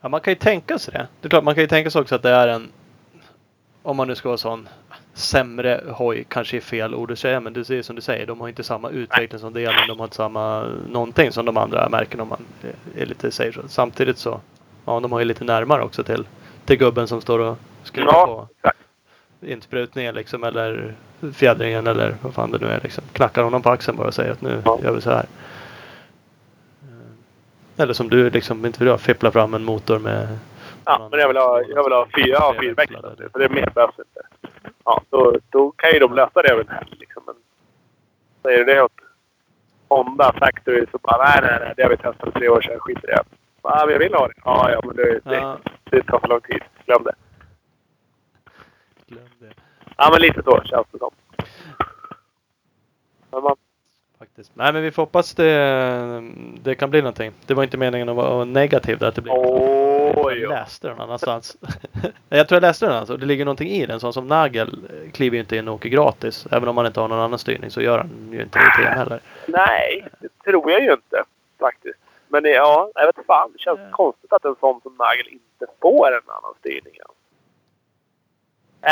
[0.06, 1.06] Ja, man kan ju tänka sig det.
[1.20, 2.68] Det är klart, man kan ju tänka sig också att det är en
[3.82, 4.68] om man nu ska vara sån
[5.14, 8.40] sämre hoj kanske är fel ord att säga men det är som du säger de
[8.40, 9.74] har inte samma utveckling som delen.
[9.88, 12.44] De har inte samma någonting som de andra märken om man
[12.96, 13.60] är lite säger så.
[13.68, 14.40] Samtidigt så
[14.84, 16.26] ja de har ju lite närmare också till,
[16.64, 18.78] till gubben som står och skruvar Ja, på exakt.
[19.40, 20.94] insprutningen liksom eller
[21.34, 23.04] fjädringen eller vad fan det nu är liksom.
[23.12, 24.78] Knackar honom på axeln bara och säger att nu Ja.
[24.82, 25.26] gör vi så här.
[27.76, 30.38] Eller som du liksom, inte vill jag, fippla fram en motor med
[30.84, 33.22] Ja, men jag vill ha, jag vill ha fyra, jag har fyrväxlad.
[33.32, 34.20] För det mer behövs inte.
[34.84, 36.96] Ja, då, då kan ju de lösa det över en helg.
[36.98, 37.22] Liksom.
[37.26, 37.34] Men
[38.42, 38.92] säger du det åt
[39.88, 41.72] Honda Factory så bara nej, nej, nej.
[41.76, 42.80] Det har vi testat för tre år sedan.
[42.80, 43.22] Skit i det.
[43.62, 44.34] Ja, men jag vill ha det.
[44.44, 45.56] Ja, ja, men det, det,
[45.90, 46.62] det tar för lång tid.
[46.86, 47.14] Glöm det.
[49.06, 49.52] Glöm det.
[49.96, 51.10] Ja, men lite så känns det som.
[53.30, 53.56] Men man,
[54.18, 54.50] Faktiskt.
[54.54, 56.22] Nej men vi får hoppas det,
[56.62, 57.32] det kan bli någonting.
[57.46, 61.00] Det var inte meningen att vara negativ där att det blir Åh, Jag läste den
[61.00, 61.56] annanstans.
[62.28, 63.16] jag tror jag läste den alltså.
[63.16, 64.00] Det ligger någonting i den.
[64.00, 64.78] Sån som Nagel
[65.12, 66.46] kliver ju inte in och åker gratis.
[66.50, 69.20] Även om han inte har någon annan styrning så gör han ju inte det heller.
[69.46, 71.22] Nej, det tror jag ju inte
[71.60, 71.98] faktiskt.
[72.28, 73.50] Men det, ja, jag vet fan.
[73.52, 73.90] Det känns Ja.
[73.90, 76.94] konstigt att en sån som Nagel inte får en annan styrning.
[76.94, 77.12] än.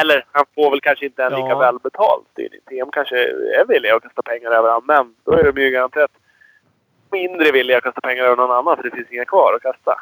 [0.00, 1.58] Eller han får väl kanske inte en lika Ja.
[1.58, 2.60] välbetald styrning.
[2.68, 3.16] TM kanske
[3.60, 4.84] är villiga att kasta pengar över honom.
[4.86, 6.10] Men då är de ju garanterat
[7.10, 10.00] mindre villiga att kasta pengar över någon annan för det finns inga kvar att kasta.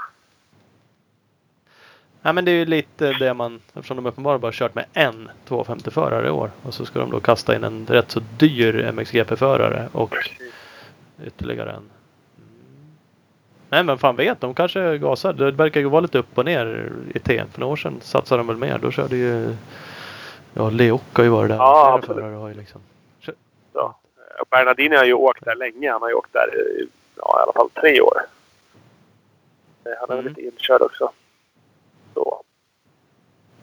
[2.22, 5.30] Nej men det är ju lite det man, eftersom de uppenbarligen bara kört med en
[5.48, 6.50] 250-förare i år.
[6.62, 10.14] Och så ska de då kasta in en rätt så dyr MXGP-förare och
[11.26, 11.90] ytterligare en.
[13.72, 15.32] Nej men fan vet, de kanske gasar.
[15.32, 17.48] Det verkar ju vara lite upp och ner i TM.
[17.50, 18.78] För några år sedan satsade de väl mer.
[18.78, 19.56] Då körde ju
[20.54, 21.56] Ja, Leok har ju varit där.
[21.56, 22.24] Ja, absolut.
[22.38, 22.80] har ju liksom.
[23.24, 23.32] Så.
[24.40, 25.92] Och Bernardini har ju åkt där länge.
[25.92, 28.18] Han har ju åkt där i ja, i alla fall tre år.
[29.84, 30.28] Eh, Han är väl Mm.
[30.28, 31.12] lite inkörd också.
[32.14, 32.42] Så.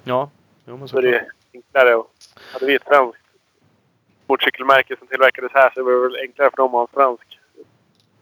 [0.04, 0.30] Ja,
[0.66, 1.24] jo men Så det såklart.
[1.24, 2.04] är enklare.
[2.54, 3.18] Hade vi ett svenskt
[4.28, 6.88] motorcykelmärke som tillverkades här så var det väl enklare för dem att ha en
[7.18, 7.40] svensk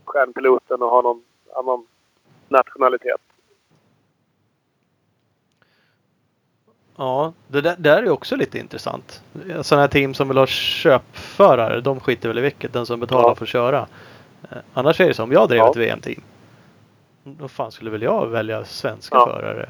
[0.05, 1.23] stjärnpiloten och ha någon
[1.55, 1.85] annan
[2.49, 3.21] nationalitet.
[6.95, 9.21] Ja, det där, det där är också lite intressant.
[9.61, 12.73] Sådana här team som vill ha köpförare, de skiter väl i vilket.
[12.73, 13.35] Den som betalar Ja.
[13.35, 13.87] får köra.
[14.51, 15.69] Eh, Annars är det så, om jag drev Ja.
[15.71, 16.21] ett VM-team.
[17.23, 19.25] Då fan skulle väl jag välja svenska Ja.
[19.25, 19.69] förare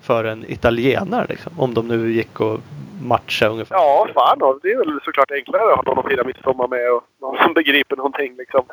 [0.00, 1.60] för en italienare liksom.
[1.60, 2.60] Om de nu gick och
[3.02, 3.76] matcha ungefär.
[3.76, 4.58] Ja, fan då.
[4.62, 7.54] Det är väl såklart enklare att ha någon att fira midsommar med och någon som
[7.54, 8.64] begriper någonting liksom.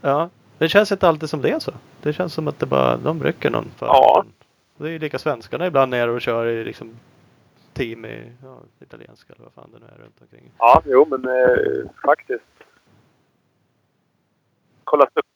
[0.00, 0.28] Ja,
[0.58, 1.72] det känns inte alltid som det är så.
[2.02, 4.24] Det känns som att det bara, de rycker någon för Ja.
[4.76, 6.90] Det är ju lika svenskarna ibland nere och kör i liksom
[7.72, 10.50] team i ja, italienska eller vad fan det nu är runt omkring.
[10.58, 12.44] Ja, jo men eh, faktiskt.
[14.84, 15.26] Kolla upp.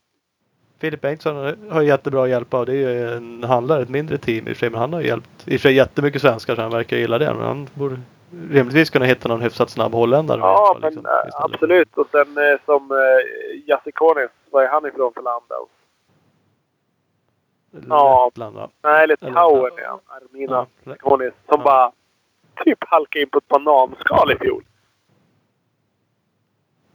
[0.78, 2.66] Filip Bengtsson har jättebra hjälp av.
[2.66, 4.70] Det är ju en handlare, ett mindre team i och för sig.
[4.70, 7.34] Men han har hjälpt i och för sig jättemycket svenskar så han verkar gilla det.
[7.34, 8.00] Men han borde
[8.50, 10.40] rimligtvis kunna hitta någon hyfsat snabb holländare.
[10.40, 11.88] Ja, fall, men liksom, absolut.
[11.94, 14.30] Och sen eh, som eh, Jasikonis.
[14.51, 15.44] Var är han ifrån för land?
[17.88, 18.24] Ja.
[18.26, 18.70] Lettland, va?
[18.82, 20.01] Nej, Litauen är han.
[20.07, 20.96] Armina Ja.
[21.01, 21.57] Som Ja.
[21.57, 21.92] bara
[22.64, 24.64] typ halkade in på ett bananskal i fjol.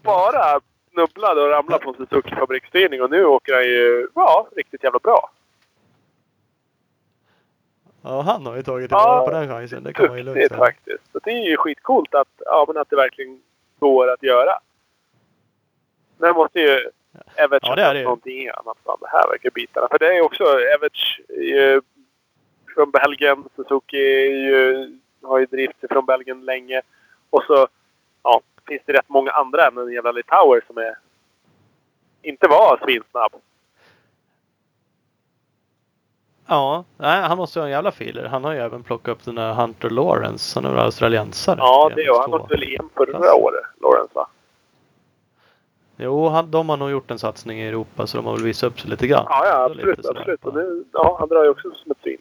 [0.02, 0.60] Bara
[0.92, 5.00] snubblade och ramlade på en Suzuki fabriksstyrning och nu åker han ju, ja, riktigt jävla
[5.00, 5.30] bra.
[8.02, 9.84] ja, han har ju tagit Ja, tillvara på den chansen.
[9.84, 10.58] Det kan man ju lugnt säga.
[10.58, 11.12] faktiskt.
[11.12, 13.42] Så det är ju skitcoolt att, ja, men att det verkligen
[13.80, 14.60] går att göra.
[16.18, 16.90] Men det måste ju
[17.36, 18.78] Everts Ja, det är det någonting annat.
[19.00, 19.88] Det här verkar bitarna.
[19.92, 20.44] För det är också
[20.76, 21.82] Everts är ju
[22.74, 23.44] från Belgien.
[23.56, 24.90] Suzuki är ju,
[25.24, 26.82] har ju drift från Belgien länge.
[27.30, 27.68] Och så
[28.24, 30.96] ja, finns det rätt många andra än en jävla Litauer som är
[32.22, 33.32] inte var svinsnabb.
[36.48, 38.26] Ja, nej, han måste ju ha en jävla filer.
[38.26, 40.60] Han har ju även plockat upp den där Hunter Lawrence.
[40.60, 41.58] Han är väl australiensare?
[41.60, 42.36] Ja, det och han MX2.
[42.42, 44.28] åkte väl EM förra året, Lawrence va?
[45.98, 48.68] Jo, han, de har nog gjort en satsning i Europa så de har väl visat
[48.72, 49.26] upp sig lite grann.
[49.30, 50.18] Ja, ja Så lite absolut.
[50.46, 50.56] absolut.
[50.56, 52.18] Nu, ja, han drar ju också som ett svin.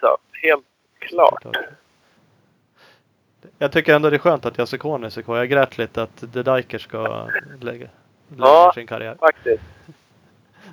[0.00, 0.64] Så, helt
[0.98, 1.46] klart.
[3.58, 5.36] Jag tycker ändå det är skönt att Konis är kvar.
[5.38, 6.98] Jag grät lite att The Diker ska
[7.60, 7.88] lägga, lägga
[8.38, 8.72] Ja.
[8.74, 9.16] sin karriär.
[9.20, 9.62] Faktiskt.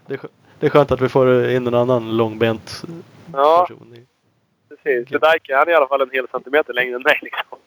[0.08, 0.20] Det är,
[0.60, 2.84] det är skönt att vi får in en annan långbent
[3.34, 3.94] Ja, person.
[3.96, 4.06] i-
[4.70, 5.08] precis.
[5.10, 7.58] The Dyke, han är i alla fall en hel centimeter längre än mig liksom.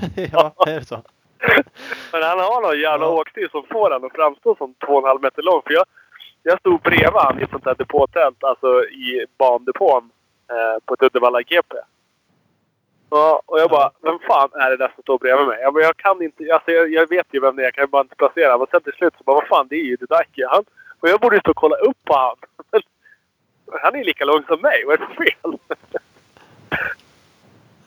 [0.32, 1.02] ja, är det så?
[2.12, 3.20] Men han har någon jävla Ja.
[3.20, 5.62] åkstil som får han att framstå som 2,5 meter lång.
[5.66, 5.84] För jag,
[6.42, 10.10] jag stod bredvid han i ett sånt där depåtält, alltså i bandepån
[10.50, 11.76] eh, på ett Uddevalla GP.
[13.10, 15.58] Ja, och jag bara, vem fan är det där som står bredvid mig?
[15.62, 17.84] Jag, bara, jag kan inte, alltså jag, jag vet ju vem det är, jag kan
[17.84, 18.58] ju bara inte placera.
[18.58, 20.46] Men sen till slut så bara, vad fan, det är ju Dyke.
[20.50, 20.64] Han,
[21.00, 22.36] Och jag borde ju stå och kolla upp på han.
[23.82, 24.84] Han är ju lika lång som mig.
[24.86, 25.58] Vad är det för fel?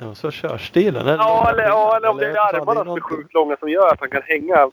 [0.04, 1.02] Ja, så körstilen.
[1.02, 1.18] eller?
[1.18, 4.00] Ja, eller, ja, eller om det är armarna som är sjukt långa som gör att
[4.00, 4.70] han kan hänga.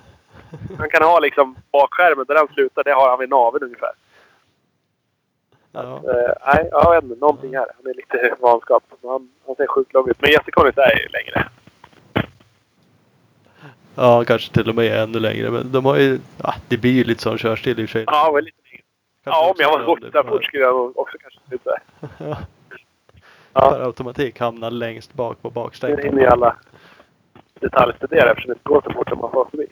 [0.79, 2.85] Han kan ha liksom bakskärmen där den slutar.
[2.85, 3.91] Det har han vid naveln ungefär.
[5.73, 5.81] Ja.
[5.81, 7.21] Uh, nej, jag vet inte.
[7.21, 7.67] Någonting här.
[7.77, 8.85] Han är lite vanskap.
[9.03, 10.17] Han, han ser sjukt lång ut.
[10.21, 11.49] Men Collins är ju längre.
[13.95, 15.51] ja, kanske till och med ännu längre.
[15.51, 16.19] Men de har ju...
[16.43, 18.05] Ja, det blir ju lite sån körstil i och för sig.
[18.07, 18.83] Ja, men lite längre.
[19.25, 21.79] Kanske Ja, om jag var beroende fort skulle jag också kanske sluta.
[23.59, 23.65] Ja.
[23.65, 23.71] Ja.
[23.71, 25.99] Per automatik hamnar längst bak på Nu bakstängen.
[26.03, 26.57] hinner ju alla
[27.61, 29.67] detaljstudera eftersom det inte går så fort som man får förbi.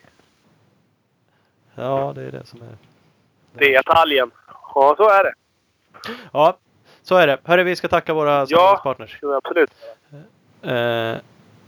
[1.75, 2.77] Ja, det är det som är...
[3.53, 4.31] Detaljen.
[4.75, 5.33] Ja, så är det.
[6.33, 6.57] Ja,
[7.03, 7.37] så är det.
[7.43, 9.19] Hörru, vi ska tacka våra samarbetspartners.
[9.21, 9.71] Jo, absolut.
[10.61, 11.17] Eh,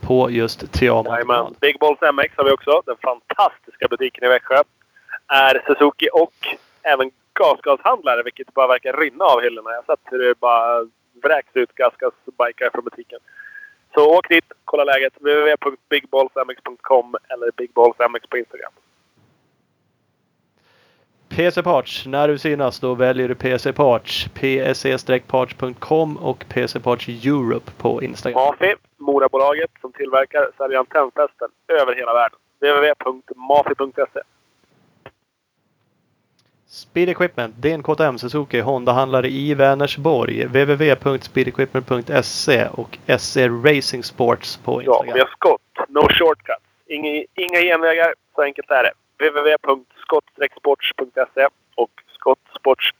[0.00, 1.12] på just Team Jajamän.
[1.12, 1.56] entreprenad.
[1.60, 2.82] Big Balls MX har vi också.
[2.86, 4.62] Den fantastiska butiken i Växjö.
[5.26, 6.32] Är Suzuki och
[6.82, 9.70] även gasgashandlare, vilket bara verkar rinna av hyllorna.
[9.70, 10.86] Jag har sett hur det bara
[11.22, 13.18] vräks ut gasgasbikar från butiken.
[13.94, 15.12] Så åk dit, kolla läget.
[15.20, 18.72] www.bigballsmx.com eller bigballsmx på Instagram.
[21.28, 22.06] PC Parts.
[22.06, 24.28] När du synas då väljer du PC Parts.
[24.34, 28.40] pse-parts.com och PC Parts Europe på Instagram.
[28.40, 32.38] Mafi, Morabolaget som tillverkar säljer antennfästen över hela världen.
[32.60, 34.20] www.mafi.se
[36.74, 40.44] Speed Equipment, DNKTM Suzuki, Honda-handlare i Vänersborg.
[40.44, 45.14] www.speedequipment.se och SE Racing Sports på Ja, Instagram.
[45.14, 45.60] vi har skott.
[45.88, 46.60] No shortcuts.
[46.86, 48.14] Inga, inga genvägar.
[48.34, 48.92] Så enkelt är det.
[49.18, 52.90] www.skott-sports.se och Skottsports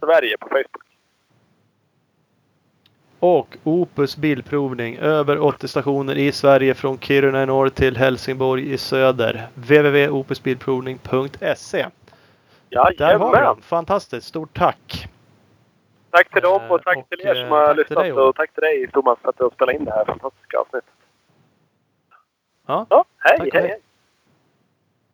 [0.00, 0.82] Sverige på Facebook.
[3.18, 4.96] Och Opus Bilprovning.
[4.96, 9.46] Över 80 stationer i Sverige från Kiruna i norr till Helsingborg i söder.
[9.54, 11.86] www.opusbilprovning.se
[12.98, 13.62] Där har dem.
[13.62, 14.26] Fantastiskt.
[14.26, 15.08] Stort tack!
[16.10, 18.18] Tack till dem och tack Och, till er som eh, har tack till lyssnat.
[18.18, 20.90] och tack till dig Thomas för att du har spelat in det här fantastiska avsnittet.
[22.66, 23.62] Ja, Ja, hej, hej.
[23.62, 23.80] hej!